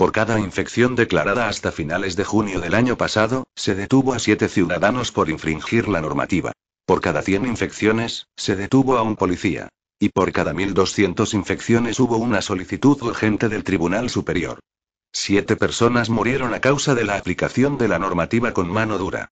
Por 0.00 0.12
cada 0.12 0.40
infección 0.40 0.96
declarada 0.96 1.46
hasta 1.46 1.72
finales 1.72 2.16
de 2.16 2.24
junio 2.24 2.58
del 2.62 2.74
año 2.74 2.96
pasado, 2.96 3.44
se 3.54 3.74
detuvo 3.74 4.14
a 4.14 4.18
siete 4.18 4.48
ciudadanos 4.48 5.12
por 5.12 5.28
infringir 5.28 5.88
la 5.88 6.00
normativa. 6.00 6.52
Por 6.86 7.02
cada 7.02 7.20
100 7.20 7.44
infecciones, 7.44 8.26
se 8.34 8.56
detuvo 8.56 8.96
a 8.96 9.02
un 9.02 9.14
policía. 9.14 9.68
Y 9.98 10.08
por 10.08 10.32
cada 10.32 10.54
1.200 10.54 11.34
infecciones 11.34 12.00
hubo 12.00 12.16
una 12.16 12.40
solicitud 12.40 12.96
urgente 13.02 13.50
del 13.50 13.62
Tribunal 13.62 14.08
Superior. 14.08 14.60
Siete 15.12 15.54
personas 15.56 16.08
murieron 16.08 16.54
a 16.54 16.62
causa 16.62 16.94
de 16.94 17.04
la 17.04 17.18
aplicación 17.18 17.76
de 17.76 17.88
la 17.88 17.98
normativa 17.98 18.54
con 18.54 18.70
mano 18.70 18.96
dura. 18.96 19.28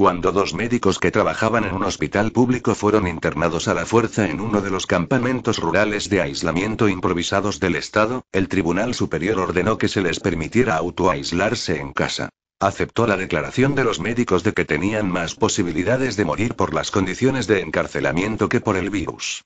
Cuando 0.00 0.32
dos 0.32 0.54
médicos 0.54 0.98
que 0.98 1.10
trabajaban 1.10 1.64
en 1.64 1.74
un 1.74 1.84
hospital 1.84 2.32
público 2.32 2.74
fueron 2.74 3.06
internados 3.06 3.68
a 3.68 3.74
la 3.74 3.84
fuerza 3.84 4.30
en 4.30 4.40
uno 4.40 4.62
de 4.62 4.70
los 4.70 4.86
campamentos 4.86 5.58
rurales 5.58 6.08
de 6.08 6.22
aislamiento 6.22 6.88
improvisados 6.88 7.60
del 7.60 7.76
Estado, 7.76 8.24
el 8.32 8.48
Tribunal 8.48 8.94
Superior 8.94 9.38
ordenó 9.38 9.76
que 9.76 9.88
se 9.88 10.00
les 10.00 10.18
permitiera 10.18 10.76
autoaislarse 10.76 11.78
en 11.78 11.92
casa. 11.92 12.30
Aceptó 12.58 13.06
la 13.06 13.18
declaración 13.18 13.74
de 13.74 13.84
los 13.84 14.00
médicos 14.00 14.42
de 14.42 14.54
que 14.54 14.64
tenían 14.64 15.10
más 15.10 15.34
posibilidades 15.34 16.16
de 16.16 16.24
morir 16.24 16.54
por 16.54 16.72
las 16.72 16.90
condiciones 16.90 17.46
de 17.46 17.60
encarcelamiento 17.60 18.48
que 18.48 18.62
por 18.62 18.78
el 18.78 18.88
virus. 18.88 19.44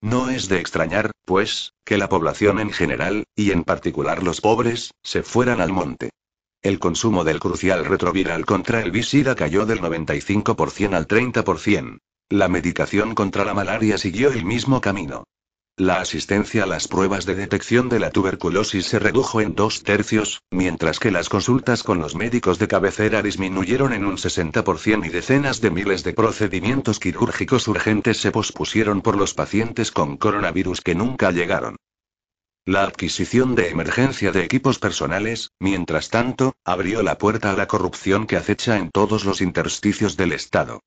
No 0.00 0.30
es 0.30 0.48
de 0.48 0.58
extrañar, 0.58 1.12
pues, 1.24 1.74
que 1.84 1.96
la 1.96 2.08
población 2.08 2.58
en 2.58 2.72
general, 2.72 3.22
y 3.36 3.52
en 3.52 3.62
particular 3.62 4.24
los 4.24 4.40
pobres, 4.40 4.90
se 5.04 5.22
fueran 5.22 5.60
al 5.60 5.70
monte. 5.70 6.10
El 6.62 6.78
consumo 6.78 7.24
del 7.24 7.40
crucial 7.40 7.86
retroviral 7.86 8.44
contra 8.44 8.82
el 8.82 8.90
visida 8.90 9.34
cayó 9.34 9.64
del 9.64 9.80
95% 9.80 10.94
al 10.94 11.08
30%. 11.08 12.00
La 12.28 12.48
medicación 12.48 13.14
contra 13.14 13.46
la 13.46 13.54
malaria 13.54 13.96
siguió 13.96 14.30
el 14.30 14.44
mismo 14.44 14.82
camino. 14.82 15.24
La 15.78 16.02
asistencia 16.02 16.64
a 16.64 16.66
las 16.66 16.86
pruebas 16.86 17.24
de 17.24 17.34
detección 17.34 17.88
de 17.88 17.98
la 17.98 18.10
tuberculosis 18.10 18.84
se 18.84 18.98
redujo 18.98 19.40
en 19.40 19.54
dos 19.54 19.82
tercios, 19.84 20.42
mientras 20.50 20.98
que 20.98 21.10
las 21.10 21.30
consultas 21.30 21.82
con 21.82 21.98
los 21.98 22.14
médicos 22.14 22.58
de 22.58 22.68
cabecera 22.68 23.22
disminuyeron 23.22 23.94
en 23.94 24.04
un 24.04 24.18
60% 24.18 25.06
y 25.06 25.08
decenas 25.08 25.62
de 25.62 25.70
miles 25.70 26.04
de 26.04 26.12
procedimientos 26.12 27.00
quirúrgicos 27.00 27.68
urgentes 27.68 28.18
se 28.18 28.32
pospusieron 28.32 29.00
por 29.00 29.16
los 29.16 29.32
pacientes 29.32 29.90
con 29.90 30.18
coronavirus 30.18 30.82
que 30.82 30.94
nunca 30.94 31.30
llegaron. 31.30 31.76
La 32.70 32.84
adquisición 32.84 33.56
de 33.56 33.70
emergencia 33.70 34.30
de 34.30 34.44
equipos 34.44 34.78
personales, 34.78 35.50
mientras 35.58 36.08
tanto, 36.08 36.54
abrió 36.64 37.02
la 37.02 37.18
puerta 37.18 37.50
a 37.50 37.56
la 37.56 37.66
corrupción 37.66 38.28
que 38.28 38.36
acecha 38.36 38.76
en 38.76 38.92
todos 38.92 39.24
los 39.24 39.40
intersticios 39.40 40.16
del 40.16 40.30
Estado. 40.30 40.78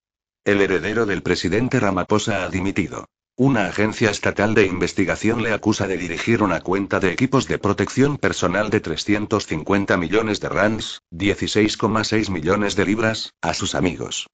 El 0.46 0.62
heredero 0.62 1.06
del 1.06 1.24
presidente 1.24 1.82
Ramaphosa 1.82 2.46
ha 2.46 2.48
dimitido. 2.48 3.10
Una 3.36 3.68
agencia 3.68 4.12
estatal 4.12 4.54
de 4.54 4.66
investigación 4.66 5.44
le 5.44 5.52
acusa 5.52 5.86
de 5.86 5.98
dirigir 5.98 6.42
una 6.42 6.62
cuenta 6.62 7.02
de 7.02 7.12
equipos 7.12 7.50
de 7.50 7.58
protección 7.58 8.18
personal 8.18 8.70
de 8.70 8.80
350 8.80 9.98
millones 9.98 10.40
de 10.40 10.48
rands, 10.48 11.02
16,6 11.12 12.30
millones 12.30 12.78
de 12.78 12.86
libras, 12.86 13.34
a 13.42 13.54
sus 13.54 13.76
amigos. 13.76 14.28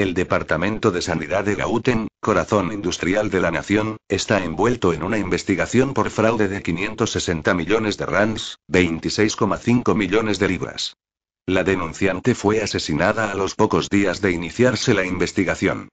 El 0.00 0.14
Departamento 0.14 0.92
de 0.92 1.02
Sanidad 1.02 1.44
de 1.44 1.56
Gauten, 1.56 2.08
corazón 2.20 2.72
industrial 2.72 3.28
de 3.28 3.38
la 3.38 3.50
nación, 3.50 3.98
está 4.08 4.42
envuelto 4.42 4.94
en 4.94 5.02
una 5.02 5.18
investigación 5.18 5.92
por 5.92 6.08
fraude 6.08 6.48
de 6.48 6.62
560 6.62 7.52
millones 7.52 7.98
de 7.98 8.06
rands, 8.06 8.56
26,5 8.72 9.94
millones 9.94 10.38
de 10.38 10.48
libras. 10.48 10.96
La 11.44 11.64
denunciante 11.64 12.34
fue 12.34 12.62
asesinada 12.62 13.30
a 13.30 13.34
los 13.34 13.54
pocos 13.54 13.90
días 13.90 14.22
de 14.22 14.32
iniciarse 14.32 14.94
la 14.94 15.04
investigación. 15.04 15.90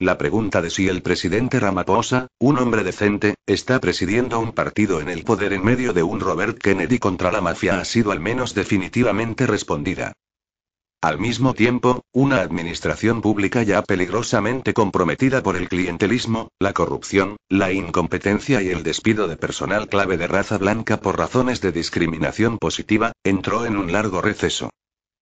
La 0.00 0.18
pregunta 0.18 0.60
de 0.60 0.70
si 0.70 0.88
el 0.88 1.00
presidente 1.00 1.60
Ramaphosa, 1.60 2.26
un 2.40 2.58
hombre 2.58 2.82
decente, 2.82 3.36
está 3.46 3.78
presidiendo 3.78 4.40
un 4.40 4.50
partido 4.50 5.00
en 5.00 5.08
el 5.08 5.22
poder 5.22 5.52
en 5.52 5.64
medio 5.64 5.92
de 5.92 6.02
un 6.02 6.18
Robert 6.18 6.58
Kennedy 6.58 6.98
contra 6.98 7.30
la 7.30 7.40
mafia 7.40 7.78
ha 7.78 7.84
sido 7.84 8.10
al 8.10 8.18
menos 8.18 8.52
definitivamente 8.52 9.46
respondida. 9.46 10.12
Al 11.02 11.18
mismo 11.18 11.52
tiempo, 11.52 12.04
una 12.12 12.42
administración 12.42 13.22
pública 13.22 13.64
ya 13.64 13.82
peligrosamente 13.82 14.72
comprometida 14.72 15.42
por 15.42 15.56
el 15.56 15.68
clientelismo, 15.68 16.52
la 16.60 16.72
corrupción, 16.74 17.38
la 17.48 17.72
incompetencia 17.72 18.62
y 18.62 18.68
el 18.68 18.84
despido 18.84 19.26
de 19.26 19.36
personal 19.36 19.88
clave 19.88 20.16
de 20.16 20.28
raza 20.28 20.58
blanca 20.58 21.00
por 21.00 21.18
razones 21.18 21.60
de 21.60 21.72
discriminación 21.72 22.56
positiva, 22.56 23.10
entró 23.24 23.66
en 23.66 23.78
un 23.78 23.90
largo 23.90 24.22
receso. 24.22 24.70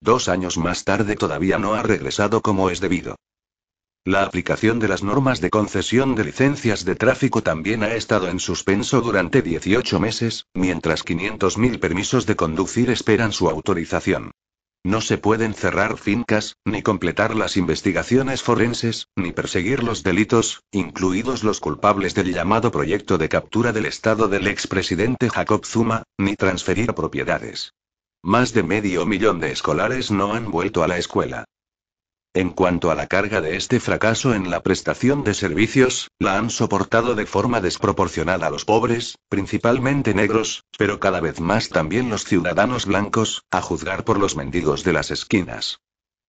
Dos 0.03 0.29
años 0.29 0.59
más 0.59 0.85
tarde 0.85 1.17
todavía 1.17 1.59
no 1.59 1.73
ha 1.73 1.83
regresado 1.83 2.43
como 2.43 2.69
es 2.69 2.81
debido. 2.81 3.17
La 4.05 4.25
aplicación 4.25 4.81
de 4.81 4.89
las 4.89 5.03
normas 5.03 5.41
de 5.41 5.49
concesión 5.49 6.15
de 6.15 6.25
licencias 6.25 6.85
de 6.85 6.95
tráfico 6.95 7.43
también 7.43 7.85
ha 7.85 7.95
estado 7.95 8.29
en 8.29 8.39
suspenso 8.39 9.01
durante 9.01 9.41
18 9.41 9.99
meses, 9.99 10.45
mientras 10.53 11.07
500.000 11.07 11.81
permisos 11.81 12.27
de 12.27 12.37
conducir 12.37 12.91
esperan 12.91 13.33
su 13.33 13.49
autorización. 13.49 14.33
No 14.83 15.03
se 15.03 15.19
pueden 15.19 15.53
cerrar 15.53 15.99
fincas, 15.99 16.57
ni 16.65 16.83
completar 16.83 17.35
las 17.37 17.59
investigaciones 17.59 18.43
forenses, 18.43 19.09
ni 19.15 19.31
perseguir 19.31 19.83
los 19.83 20.03
delitos, 20.03 20.63
incluidos 20.73 21.45
los 21.45 21.61
culpables 21.61 22.15
del 22.15 22.33
llamado 22.33 22.71
proyecto 22.71 23.19
de 23.19 23.29
captura 23.29 23.73
del 23.73 23.85
Estado 23.85 24.29
del 24.29 24.47
expresidente 24.47 25.29
Jacob 25.29 25.67
Zuma, 25.67 26.05
ni 26.17 26.35
transferir 26.35 26.95
propiedades. 26.95 27.75
Más 28.23 28.55
de 28.55 28.63
medio 28.63 29.05
millón 29.05 29.39
de 29.39 29.53
escolares 29.53 30.11
no 30.11 30.33
han 30.33 30.51
vuelto 30.51 30.83
a 30.83 30.89
la 30.89 30.97
escuela. 30.97 31.45
En 32.33 32.51
cuanto 32.51 32.93
a 32.93 32.95
la 32.95 33.09
carga 33.09 33.41
de 33.41 33.57
este 33.57 33.81
fracaso 33.81 34.35
en 34.35 34.51
la 34.51 34.63
prestación 34.63 35.25
de 35.25 35.35
servicios, 35.35 36.13
la 36.21 36.39
han 36.39 36.51
soportado 36.51 37.17
de 37.17 37.27
forma 37.27 37.61
desproporcionada 37.61 38.51
los 38.51 38.65
pobres, 38.65 39.19
principalmente 39.29 40.15
negros, 40.15 40.63
pero 40.79 41.01
cada 41.01 41.21
vez 41.21 41.41
más 41.41 41.71
también 41.71 42.09
los 42.09 42.25
ciudadanos 42.25 42.87
blancos, 42.87 43.43
a 43.51 43.61
juzgar 43.61 44.05
por 44.05 44.21
los 44.21 44.37
mendigos 44.37 44.85
de 44.85 44.93
las 44.93 45.11
esquinas. 45.11 45.81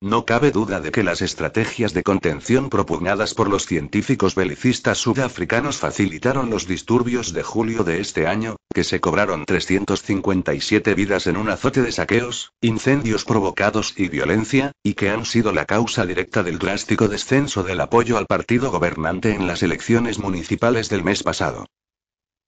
No 0.04 0.26
cabe 0.26 0.50
duda 0.50 0.82
de 0.82 0.92
que 0.92 1.04
las 1.04 1.22
estrategias 1.22 1.94
de 1.94 2.02
contención 2.02 2.72
propugnadas 2.72 3.36
por 3.36 3.48
los 3.48 3.68
científicos 3.68 4.34
belicistas 4.34 4.98
sudafricanos 4.98 5.78
facilitaron 5.78 6.50
los 6.50 6.66
disturbios 6.66 7.34
de 7.34 7.44
julio 7.44 7.84
de 7.84 8.02
este 8.02 8.26
año, 8.26 8.56
que 8.74 8.84
se 8.84 9.00
cobraron 9.00 9.46
357 9.46 10.96
vidas 10.96 11.28
en 11.28 11.38
un 11.38 11.52
azote 11.52 11.84
de 11.84 11.92
saqueos, 11.92 12.52
incendios 12.62 13.26
provocados 13.26 13.94
y 13.96 14.10
violencia, 14.10 14.72
y 14.82 14.96
que 14.96 15.12
han 15.12 15.24
sido 15.24 15.52
la 15.52 15.66
causa 15.66 16.04
directa 16.08 16.42
del 16.42 16.58
drástico 16.58 17.08
descenso 17.08 17.62
del 17.62 17.80
apoyo 17.80 18.18
al 18.18 18.26
partido 18.26 18.72
gobernante 18.72 19.36
en 19.36 19.46
las 19.46 19.62
elecciones 19.62 20.18
municipales 20.18 20.90
del 20.90 21.04
mes 21.04 21.22
pasado. 21.22 21.68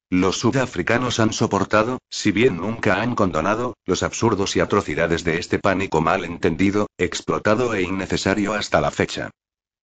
Los 0.09 0.37
sudafricanos 0.37 1.19
han 1.19 1.33
soportado, 1.33 1.99
si 2.09 2.31
bien 2.31 2.57
nunca 2.57 3.01
han 3.01 3.15
condonado, 3.15 3.75
los 3.85 4.03
absurdos 4.03 4.55
y 4.55 4.59
atrocidades 4.59 5.23
de 5.23 5.39
este 5.39 5.57
pánico 5.57 6.01
mal 6.01 6.23
entendido, 6.23 6.87
explotado 6.97 7.73
e 7.73 7.81
innecesario 7.81 8.53
hasta 8.53 8.79
la 8.79 8.91
fecha. 8.91 9.31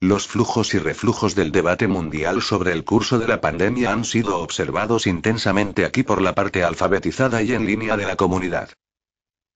Los 0.02 0.26
flujos 0.28 0.72
y 0.72 0.78
reflujos 0.78 1.34
del 1.34 1.52
debate 1.52 1.86
mundial 1.86 2.40
sobre 2.40 2.72
el 2.72 2.84
curso 2.84 3.18
de 3.18 3.28
la 3.28 3.40
pandemia 3.40 3.92
han 3.92 4.04
sido 4.04 4.38
observados 4.38 5.06
intensamente 5.06 5.84
aquí 5.84 6.04
por 6.04 6.22
la 6.22 6.34
parte 6.34 6.64
alfabetizada 6.64 7.42
y 7.42 7.52
en 7.52 7.66
línea 7.66 7.96
de 7.96 8.06
la 8.06 8.16
comunidad. 8.16 8.70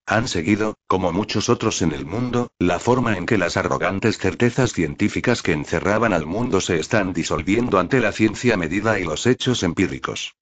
Han 0.06 0.28
seguido, 0.28 0.74
como 0.86 1.12
muchos 1.12 1.48
otros 1.48 1.80
en 1.80 1.92
el 1.92 2.04
mundo, 2.04 2.48
la 2.58 2.78
forma 2.78 3.16
en 3.16 3.24
que 3.24 3.38
las 3.38 3.56
arrogantes 3.56 4.18
certezas 4.18 4.74
científicas 4.74 5.40
que 5.40 5.52
encerraban 5.52 6.12
al 6.12 6.26
mundo 6.26 6.60
se 6.60 6.78
están 6.78 7.14
disolviendo 7.14 7.78
ante 7.78 8.00
la 8.00 8.12
ciencia 8.12 8.58
medida 8.58 8.98
y 9.00 9.04
los 9.04 9.26
hechos 9.26 9.62
empíricos. 9.62 10.34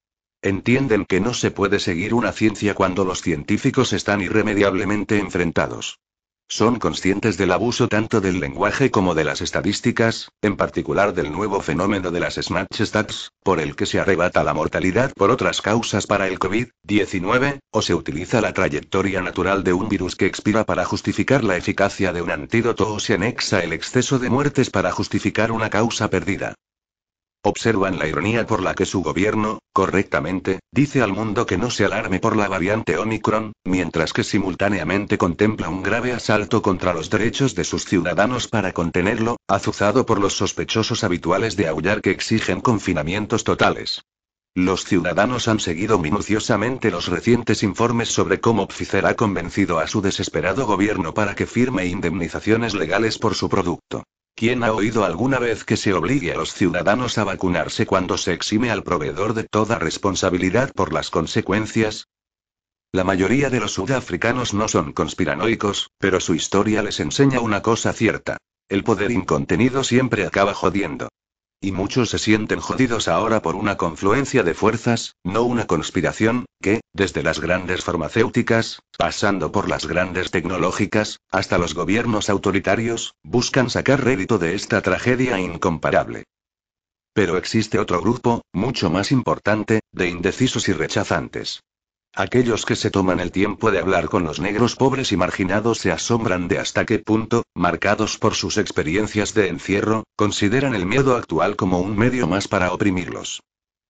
Entienden 0.44 1.04
que 1.04 1.20
no 1.20 1.34
se 1.34 1.52
puede 1.52 1.78
seguir 1.78 2.14
una 2.14 2.32
ciencia 2.32 2.74
cuando 2.74 3.04
los 3.04 3.22
científicos 3.22 3.92
están 3.92 4.20
irremediablemente 4.20 5.20
enfrentados. 5.20 6.00
Son 6.48 6.80
conscientes 6.80 7.38
del 7.38 7.52
abuso 7.52 7.86
tanto 7.86 8.20
del 8.20 8.40
lenguaje 8.40 8.90
como 8.90 9.14
de 9.14 9.22
las 9.22 9.40
estadísticas, 9.40 10.32
en 10.42 10.56
particular 10.56 11.14
del 11.14 11.30
nuevo 11.30 11.60
fenómeno 11.60 12.10
de 12.10 12.18
las 12.18 12.34
Snatch 12.34 12.82
Stats, 12.82 13.30
por 13.44 13.60
el 13.60 13.76
que 13.76 13.86
se 13.86 14.00
arrebata 14.00 14.42
la 14.42 14.52
mortalidad 14.52 15.12
por 15.14 15.30
otras 15.30 15.62
causas 15.62 16.08
para 16.08 16.26
el 16.26 16.40
COVID-19, 16.40 17.60
o 17.70 17.80
se 17.80 17.94
utiliza 17.94 18.40
la 18.40 18.52
trayectoria 18.52 19.22
natural 19.22 19.62
de 19.62 19.72
un 19.74 19.88
virus 19.88 20.16
que 20.16 20.26
expira 20.26 20.64
para 20.64 20.84
justificar 20.84 21.44
la 21.44 21.56
eficacia 21.56 22.12
de 22.12 22.20
un 22.20 22.32
antídoto 22.32 22.92
o 22.92 22.98
se 22.98 23.14
anexa 23.14 23.62
el 23.62 23.72
exceso 23.72 24.18
de 24.18 24.28
muertes 24.28 24.70
para 24.70 24.90
justificar 24.90 25.52
una 25.52 25.70
causa 25.70 26.10
perdida. 26.10 26.56
Observan 27.44 27.98
la 27.98 28.06
ironía 28.06 28.46
por 28.46 28.62
la 28.62 28.76
que 28.76 28.86
su 28.86 29.02
gobierno, 29.02 29.58
correctamente, 29.72 30.60
dice 30.70 31.02
al 31.02 31.12
mundo 31.12 31.44
que 31.44 31.58
no 31.58 31.70
se 31.72 31.84
alarme 31.84 32.20
por 32.20 32.36
la 32.36 32.46
variante 32.46 32.96
Omicron, 32.96 33.52
mientras 33.64 34.12
que 34.12 34.22
simultáneamente 34.22 35.18
contempla 35.18 35.68
un 35.68 35.82
grave 35.82 36.12
asalto 36.12 36.62
contra 36.62 36.94
los 36.94 37.10
derechos 37.10 37.56
de 37.56 37.64
sus 37.64 37.84
ciudadanos 37.84 38.46
para 38.46 38.72
contenerlo, 38.72 39.38
azuzado 39.48 40.06
por 40.06 40.20
los 40.20 40.34
sospechosos 40.34 41.02
habituales 41.02 41.56
de 41.56 41.66
aullar 41.66 42.00
que 42.00 42.12
exigen 42.12 42.60
confinamientos 42.60 43.42
totales. 43.42 44.02
Los 44.54 44.84
ciudadanos 44.84 45.48
han 45.48 45.58
seguido 45.58 45.98
minuciosamente 45.98 46.92
los 46.92 47.08
recientes 47.08 47.64
informes 47.64 48.10
sobre 48.10 48.38
cómo 48.38 48.68
Pfizer 48.68 49.06
ha 49.06 49.16
convencido 49.16 49.80
a 49.80 49.88
su 49.88 50.00
desesperado 50.00 50.64
gobierno 50.66 51.12
para 51.12 51.34
que 51.34 51.46
firme 51.46 51.86
indemnizaciones 51.86 52.74
legales 52.74 53.18
por 53.18 53.34
su 53.34 53.48
producto. 53.48 54.04
¿Quién 54.34 54.64
ha 54.64 54.72
oído 54.72 55.04
alguna 55.04 55.38
vez 55.38 55.64
que 55.64 55.76
se 55.76 55.92
obligue 55.92 56.32
a 56.32 56.36
los 56.36 56.54
ciudadanos 56.54 57.18
a 57.18 57.24
vacunarse 57.24 57.86
cuando 57.86 58.16
se 58.18 58.32
exime 58.32 58.70
al 58.70 58.82
proveedor 58.82 59.34
de 59.34 59.44
toda 59.44 59.78
responsabilidad 59.78 60.72
por 60.74 60.92
las 60.92 61.10
consecuencias? 61.10 62.08
La 62.92 63.04
mayoría 63.04 63.50
de 63.50 63.60
los 63.60 63.72
sudafricanos 63.72 64.52
no 64.52 64.68
son 64.68 64.92
conspiranoicos, 64.92 65.90
pero 65.98 66.20
su 66.20 66.34
historia 66.34 66.82
les 66.82 67.00
enseña 67.00 67.40
una 67.40 67.62
cosa 67.62 67.92
cierta. 67.92 68.38
El 68.68 68.84
poder 68.84 69.10
incontenido 69.10 69.84
siempre 69.84 70.26
acaba 70.26 70.54
jodiendo. 70.54 71.08
Y 71.64 71.70
muchos 71.70 72.10
se 72.10 72.18
sienten 72.18 72.58
jodidos 72.58 73.06
ahora 73.06 73.40
por 73.40 73.54
una 73.54 73.76
confluencia 73.76 74.42
de 74.42 74.52
fuerzas, 74.52 75.14
no 75.22 75.44
una 75.44 75.68
conspiración, 75.68 76.44
que, 76.60 76.80
desde 76.92 77.22
las 77.22 77.38
grandes 77.38 77.84
farmacéuticas, 77.84 78.80
pasando 78.98 79.52
por 79.52 79.68
las 79.68 79.86
grandes 79.86 80.32
tecnológicas, 80.32 81.20
hasta 81.30 81.58
los 81.58 81.74
gobiernos 81.74 82.28
autoritarios, 82.30 83.14
buscan 83.22 83.70
sacar 83.70 84.02
rédito 84.02 84.38
de 84.38 84.56
esta 84.56 84.82
tragedia 84.82 85.38
incomparable. 85.38 86.24
Pero 87.12 87.36
existe 87.36 87.78
otro 87.78 88.00
grupo, 88.00 88.42
mucho 88.52 88.90
más 88.90 89.12
importante, 89.12 89.82
de 89.92 90.08
indecisos 90.08 90.68
y 90.68 90.72
rechazantes. 90.72 91.62
Aquellos 92.14 92.66
que 92.66 92.76
se 92.76 92.90
toman 92.90 93.20
el 93.20 93.32
tiempo 93.32 93.70
de 93.70 93.78
hablar 93.78 94.10
con 94.10 94.24
los 94.24 94.38
negros 94.38 94.76
pobres 94.76 95.12
y 95.12 95.16
marginados 95.16 95.78
se 95.78 95.90
asombran 95.90 96.46
de 96.46 96.58
hasta 96.58 96.84
qué 96.84 96.98
punto, 96.98 97.44
marcados 97.54 98.18
por 98.18 98.34
sus 98.34 98.58
experiencias 98.58 99.32
de 99.32 99.48
encierro, 99.48 100.04
consideran 100.14 100.74
el 100.74 100.84
miedo 100.84 101.16
actual 101.16 101.56
como 101.56 101.80
un 101.80 101.96
medio 101.96 102.26
más 102.26 102.48
para 102.48 102.72
oprimirlos. 102.74 103.40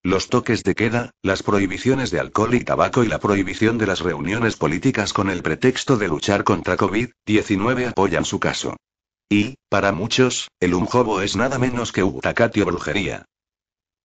Los 0.05 0.29
toques 0.29 0.63
de 0.63 0.77
queda, 0.77 1.11
las 1.21 1.43
prohibiciones 1.43 2.13
de 2.13 2.21
alcohol 2.21 2.55
y 2.55 2.63
tabaco 2.63 3.03
y 3.03 3.09
la 3.09 3.19
prohibición 3.19 3.77
de 3.77 3.89
las 3.89 3.99
reuniones 3.99 4.57
políticas 4.57 5.13
con 5.13 5.29
el 5.29 5.43
pretexto 5.43 5.97
de 5.97 6.07
luchar 6.07 6.45
contra 6.45 6.77
COVID-19 6.77 7.89
apoyan 7.89 8.25
su 8.25 8.39
caso. 8.39 8.77
Y, 9.29 9.57
para 9.69 9.91
muchos, 9.91 10.49
el 10.61 10.75
unjobo 10.75 11.23
es 11.23 11.35
nada 11.35 11.59
menos 11.59 11.91
que 11.91 12.05
utacatio 12.05 12.67
brujería. 12.67 13.25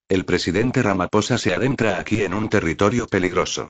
El 0.10 0.26
presidente 0.26 0.82
Ramaphosa 0.82 1.38
se 1.38 1.54
adentra 1.54 2.00
aquí 2.00 2.24
en 2.24 2.34
un 2.34 2.50
territorio 2.50 3.08
peligroso. 3.08 3.70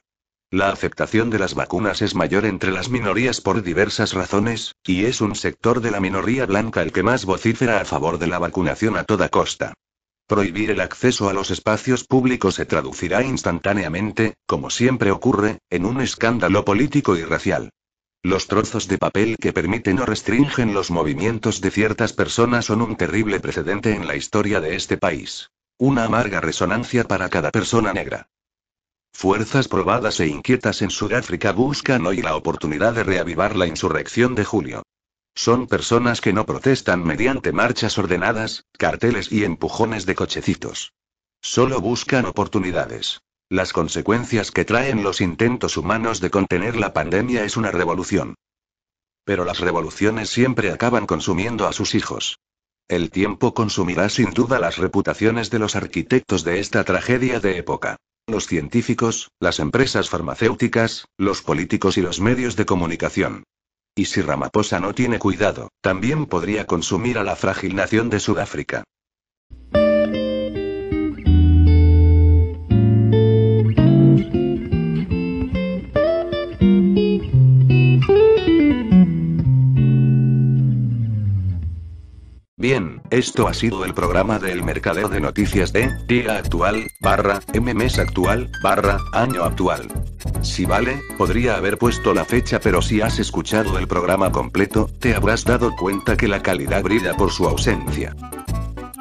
La 0.50 0.70
aceptación 0.70 1.30
de 1.30 1.40
las 1.40 1.56
vacunas 1.56 2.02
es 2.02 2.16
mayor 2.16 2.46
entre 2.46 2.72
las 2.72 2.88
minorías 2.90 3.42
por 3.42 3.64
diversas 3.64 4.14
razones, 4.14 4.76
y 4.86 5.04
es 5.04 5.20
un 5.20 5.36
sector 5.36 5.82
de 5.82 5.92
la 5.92 6.00
minoría 6.00 6.46
blanca 6.46 6.82
el 6.82 6.94
que 6.94 7.04
más 7.04 7.26
vocifera 7.26 7.82
a 7.82 7.86
favor 7.86 8.18
de 8.18 8.28
la 8.28 8.40
vacunación 8.40 8.96
a 8.96 9.04
toda 9.04 9.28
costa. 9.28 9.74
Prohibir 10.26 10.72
el 10.72 10.80
acceso 10.80 11.28
a 11.28 11.34
los 11.34 11.52
espacios 11.52 12.06
públicos 12.06 12.56
se 12.56 12.66
traducirá 12.66 13.24
instantáneamente, 13.24 14.36
como 14.46 14.70
siempre 14.70 15.12
ocurre, 15.12 15.60
en 15.70 15.86
un 15.86 16.00
escándalo 16.00 16.64
político 16.64 17.18
y 17.18 17.26
racial. 17.26 17.72
Los 18.24 18.48
trozos 18.48 18.88
de 18.88 18.98
papel 18.98 19.36
que 19.36 19.52
permiten 19.52 20.00
o 20.00 20.06
restringen 20.06 20.74
los 20.74 20.92
movimientos 20.92 21.60
de 21.60 21.72
ciertas 21.72 22.14
personas 22.14 22.64
son 22.64 22.82
un 22.82 22.96
terrible 22.96 23.42
precedente 23.42 23.94
en 23.94 24.08
la 24.08 24.16
historia 24.16 24.62
de 24.62 24.78
este 24.78 24.96
país. 24.96 25.50
Una 25.78 26.06
amarga 26.06 26.40
resonancia 26.40 27.04
para 27.04 27.28
cada 27.28 27.52
persona 27.52 27.92
negra. 27.92 28.30
Fuerzas 29.20 29.68
probadas 29.68 30.20
e 30.20 30.28
inquietas 30.28 30.84
en 30.84 30.92
Sudáfrica 30.92 31.52
buscan 31.52 32.06
hoy 32.06 32.22
la 32.22 32.36
oportunidad 32.36 32.94
de 32.94 33.04
reavivar 33.04 33.56
la 33.56 33.66
insurrección 33.66 34.36
de 34.36 34.46
julio. 34.46 34.84
Son 35.34 35.66
personas 35.66 36.22
que 36.22 36.34
no 36.34 36.46
protestan 36.46 37.04
mediante 37.04 37.52
marchas 37.52 37.98
ordenadas, 37.98 38.66
carteles 38.78 39.32
y 39.32 39.44
empujones 39.44 40.06
de 40.06 40.14
cochecitos. 40.14 40.94
Solo 41.42 41.82
buscan 41.82 42.28
oportunidades. 42.28 43.22
Las 43.50 43.74
consecuencias 43.74 44.52
que 44.52 44.66
traen 44.66 45.02
los 45.02 45.20
intentos 45.20 45.78
humanos 45.78 46.22
de 46.22 46.30
contener 46.30 46.76
la 46.76 46.94
pandemia 46.94 47.44
es 47.44 47.58
una 47.58 47.72
revolución. 47.72 48.36
Pero 49.24 49.46
las 49.46 49.60
revoluciones 49.60 50.30
siempre 50.30 50.72
acaban 50.72 51.08
consumiendo 51.08 51.66
a 51.66 51.74
sus 51.74 51.96
hijos. 51.96 52.38
El 52.88 53.10
tiempo 53.10 53.56
consumirá 53.56 54.10
sin 54.10 54.30
duda 54.36 54.60
las 54.60 54.78
reputaciones 54.78 55.50
de 55.50 55.58
los 55.58 55.76
arquitectos 55.76 56.44
de 56.44 56.60
esta 56.60 56.84
tragedia 56.84 57.40
de 57.40 57.58
época. 57.58 57.98
Los 58.30 58.46
científicos, 58.46 59.32
las 59.40 59.60
empresas 59.60 60.10
farmacéuticas, 60.10 61.08
los 61.18 61.42
políticos 61.42 61.98
y 61.98 62.02
los 62.02 62.20
medios 62.20 62.58
de 62.58 62.66
comunicación. 62.66 63.44
Y 63.96 64.04
si 64.04 64.22
Ramaphosa 64.22 64.82
no 64.82 64.94
tiene 64.94 65.18
cuidado, 65.18 65.70
también 65.80 66.26
podría 66.26 66.68
consumir 66.68 67.18
a 67.18 67.24
la 67.24 67.38
frágil 67.38 67.74
nación 67.74 68.10
de 68.10 68.20
Sudáfrica. 68.20 68.84
Bien, 82.60 83.04
esto 83.12 83.48
ha 83.48 83.54
sido 83.54 83.86
el 83.86 83.94
programa 83.94 84.40
del 84.40 84.64
mercadeo 84.64 85.10
de 85.10 85.22
noticias 85.22 85.72
de 85.74 85.96
día 86.08 86.38
actual, 86.38 86.90
barra, 87.00 87.40
mms 87.54 88.00
actual, 88.00 88.50
barra, 88.64 88.98
año 89.14 89.44
actual. 89.44 89.88
Si 90.42 90.66
vale, 90.66 91.00
podría 91.20 91.58
haber 91.58 91.78
puesto 91.78 92.16
la 92.16 92.26
fecha 92.26 92.60
pero 92.60 92.82
si 92.82 93.00
has 93.00 93.20
escuchado 93.20 93.78
el 93.78 93.88
programa 93.88 94.32
completo, 94.32 94.90
te 95.00 95.14
habrás 95.14 95.46
dado 95.46 95.76
cuenta 95.76 96.18
que 96.18 96.28
la 96.28 96.42
calidad 96.42 96.82
brilla 96.82 97.16
por 97.16 97.30
su 97.30 97.48
ausencia. 97.48 98.16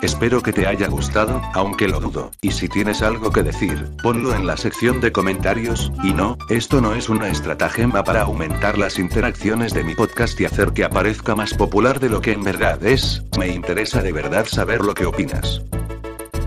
Espero 0.03 0.43
que 0.43 0.53
te 0.53 0.67
haya 0.67 0.89
gustado, 0.89 1.41
aunque 1.55 1.89
lo 1.89 2.01
dudo, 2.01 2.31
y 2.43 2.51
si 2.51 2.69
tienes 2.69 3.03
algo 3.03 3.33
que 3.33 3.43
decir, 3.43 3.89
ponlo 4.03 4.35
en 4.35 4.47
la 4.47 4.57
sección 4.57 5.01
de 5.01 5.11
comentarios, 5.11 5.91
y 6.03 6.13
no, 6.13 6.37
esto 6.51 6.81
no 6.81 6.95
es 6.95 7.09
una 7.09 7.29
estratagema 7.29 8.05
para 8.05 8.23
aumentar 8.23 8.77
las 8.77 8.99
interacciones 8.99 9.73
de 9.73 9.85
mi 9.85 9.95
podcast 9.95 10.39
y 10.41 10.45
hacer 10.45 10.73
que 10.73 10.85
aparezca 10.85 11.35
más 11.35 11.55
popular 11.55 11.99
de 11.99 12.11
lo 12.11 12.21
que 12.21 12.33
en 12.33 12.45
verdad 12.45 12.85
es, 12.85 13.23
me 13.39 13.49
interesa 13.49 14.03
de 14.03 14.13
verdad 14.13 14.47
saber 14.47 14.83
lo 14.83 14.95
que 14.95 15.07
opinas. 15.07 15.63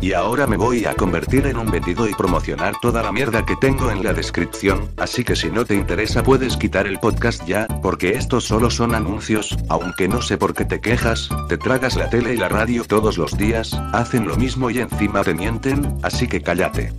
Y 0.02 0.14
ahora 0.14 0.48
me 0.48 0.58
voy 0.58 0.86
a 0.86 0.96
convertir 0.96 1.46
en 1.48 1.58
un 1.58 1.70
vendido 1.70 2.08
y 2.08 2.14
promocionar 2.14 2.76
toda 2.82 3.04
la 3.04 3.12
mierda 3.12 3.46
que 3.46 3.56
tengo 3.58 3.92
en 3.92 4.04
la 4.04 4.14
descripción, 4.14 4.90
así 4.98 5.24
que 5.24 5.36
si 5.36 5.52
no 5.52 5.66
te 5.66 5.76
interesa 5.76 6.24
puedes 6.24 6.56
quitar 6.56 6.88
el 6.88 7.00
podcast 7.00 7.46
ya, 7.46 7.68
porque 7.82 8.12
estos 8.12 8.46
solo 8.46 8.70
son 8.70 8.96
anuncios, 8.96 9.58
aunque 9.68 10.08
no 10.08 10.22
sé 10.22 10.38
por 10.38 10.54
qué 10.54 10.66
te 10.66 10.80
quejas, 10.80 11.30
te 11.50 11.58
tragas 11.58 11.96
la 11.96 12.10
tele 12.10 12.34
y 12.34 12.38
la 12.38 12.50
radio 12.50 12.86
todos 12.86 13.18
los 13.18 13.38
días, 13.38 13.74
hacen 13.94 14.28
lo 14.28 14.38
mismo 14.38 14.70
y 14.70 14.80
encima 14.80 15.24
te 15.24 15.34
mienten, 15.34 15.98
así 16.02 16.28
que 16.28 16.42
cállate. 16.42 16.94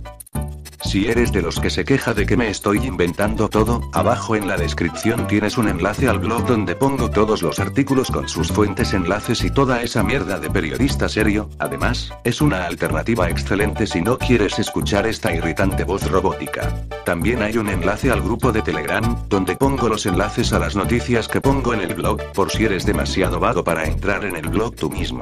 Si 0.91 1.07
eres 1.07 1.31
de 1.31 1.41
los 1.41 1.57
que 1.57 1.69
se 1.69 1.85
queja 1.85 2.13
de 2.13 2.25
que 2.25 2.35
me 2.35 2.49
estoy 2.49 2.85
inventando 2.85 3.47
todo, 3.47 3.79
abajo 3.93 4.35
en 4.35 4.45
la 4.45 4.57
descripción 4.57 5.25
tienes 5.25 5.57
un 5.57 5.69
enlace 5.69 6.09
al 6.09 6.19
blog 6.19 6.45
donde 6.45 6.75
pongo 6.75 7.09
todos 7.09 7.41
los 7.41 7.59
artículos 7.59 8.11
con 8.11 8.27
sus 8.27 8.49
fuentes, 8.49 8.91
enlaces 8.91 9.41
y 9.45 9.51
toda 9.51 9.83
esa 9.83 10.03
mierda 10.03 10.37
de 10.37 10.49
periodista 10.49 11.07
serio. 11.07 11.49
Además, 11.59 12.11
es 12.25 12.41
una 12.41 12.65
alternativa 12.65 13.29
excelente 13.29 13.87
si 13.87 14.01
no 14.01 14.17
quieres 14.17 14.59
escuchar 14.59 15.07
esta 15.07 15.33
irritante 15.33 15.85
voz 15.85 16.11
robótica. 16.11 16.67
También 17.05 17.41
hay 17.41 17.57
un 17.57 17.69
enlace 17.69 18.11
al 18.11 18.21
grupo 18.21 18.51
de 18.51 18.61
Telegram, 18.61 19.15
donde 19.29 19.55
pongo 19.55 19.87
los 19.87 20.05
enlaces 20.05 20.51
a 20.51 20.59
las 20.59 20.75
noticias 20.75 21.29
que 21.29 21.39
pongo 21.39 21.73
en 21.73 21.79
el 21.79 21.95
blog, 21.95 22.21
por 22.33 22.51
si 22.51 22.65
eres 22.65 22.85
demasiado 22.85 23.39
vago 23.39 23.63
para 23.63 23.85
entrar 23.85 24.25
en 24.25 24.35
el 24.35 24.49
blog 24.49 24.75
tú 24.75 24.89
mismo. 24.89 25.21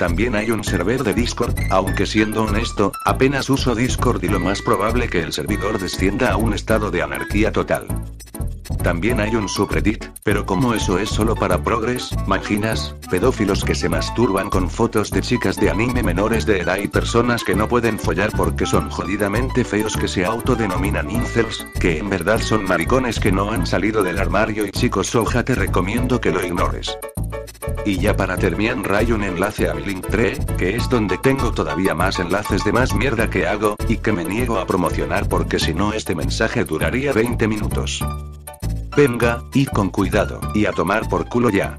También 0.00 0.34
hay 0.34 0.50
un 0.50 0.64
server 0.64 1.04
de 1.04 1.12
Discord, 1.12 1.54
aunque 1.68 2.06
siendo 2.06 2.44
honesto, 2.44 2.90
apenas 3.04 3.50
uso 3.50 3.74
Discord 3.74 4.24
y 4.24 4.28
lo 4.28 4.40
más 4.40 4.62
probable 4.62 5.10
que 5.10 5.20
el 5.20 5.34
servidor 5.34 5.78
descienda 5.78 6.30
a 6.30 6.38
un 6.38 6.54
estado 6.54 6.90
de 6.90 7.02
anarquía 7.02 7.52
total. 7.52 7.86
También 8.82 9.20
hay 9.20 9.36
un 9.36 9.48
subreddit, 9.48 10.06
pero 10.24 10.46
como 10.46 10.74
eso 10.74 10.98
es 10.98 11.10
solo 11.10 11.34
para 11.34 11.62
progres, 11.62 12.10
maginas, 12.26 12.94
pedófilos 13.10 13.62
que 13.62 13.74
se 13.74 13.88
masturban 13.88 14.48
con 14.48 14.70
fotos 14.70 15.10
de 15.10 15.20
chicas 15.20 15.56
de 15.56 15.70
anime 15.70 16.02
menores 16.02 16.46
de 16.46 16.60
edad 16.60 16.78
y 16.78 16.88
personas 16.88 17.44
que 17.44 17.54
no 17.54 17.68
pueden 17.68 17.98
follar 17.98 18.30
porque 18.36 18.66
son 18.66 18.88
jodidamente 18.90 19.64
feos 19.64 19.96
que 19.96 20.08
se 20.08 20.24
autodenominan 20.24 21.10
incels, 21.10 21.66
que 21.78 21.98
en 21.98 22.08
verdad 22.08 22.40
son 22.40 22.64
maricones 22.64 23.20
que 23.20 23.32
no 23.32 23.50
han 23.50 23.66
salido 23.66 24.02
del 24.02 24.18
armario 24.18 24.66
y 24.66 24.70
chicos 24.70 25.08
soja 25.08 25.44
te 25.44 25.54
recomiendo 25.54 26.20
que 26.20 26.30
lo 26.30 26.44
ignores. 26.44 26.96
Y 27.84 27.98
ya 27.98 28.16
para 28.16 28.36
terminar 28.36 28.94
hay 28.94 29.12
un 29.12 29.24
enlace 29.24 29.68
a 29.68 29.74
mi 29.74 29.82
Linktree, 29.84 30.38
que 30.58 30.76
es 30.76 30.88
donde 30.88 31.18
tengo 31.18 31.52
todavía 31.52 31.94
más 31.94 32.18
enlaces 32.18 32.62
de 32.64 32.72
más 32.72 32.94
mierda 32.94 33.30
que 33.30 33.46
hago, 33.46 33.76
y 33.88 33.96
que 33.96 34.12
me 34.12 34.24
niego 34.24 34.58
a 34.58 34.66
promocionar 34.66 35.28
porque 35.28 35.58
si 35.58 35.74
no 35.74 35.92
este 35.92 36.14
mensaje 36.14 36.64
duraría 36.64 37.12
20 37.12 37.48
minutos. 37.48 38.04
Venga, 38.96 39.42
y 39.54 39.66
con 39.66 39.90
cuidado, 39.90 40.40
y 40.54 40.66
a 40.66 40.72
tomar 40.72 41.08
por 41.08 41.28
culo 41.28 41.50
ya. 41.50 41.78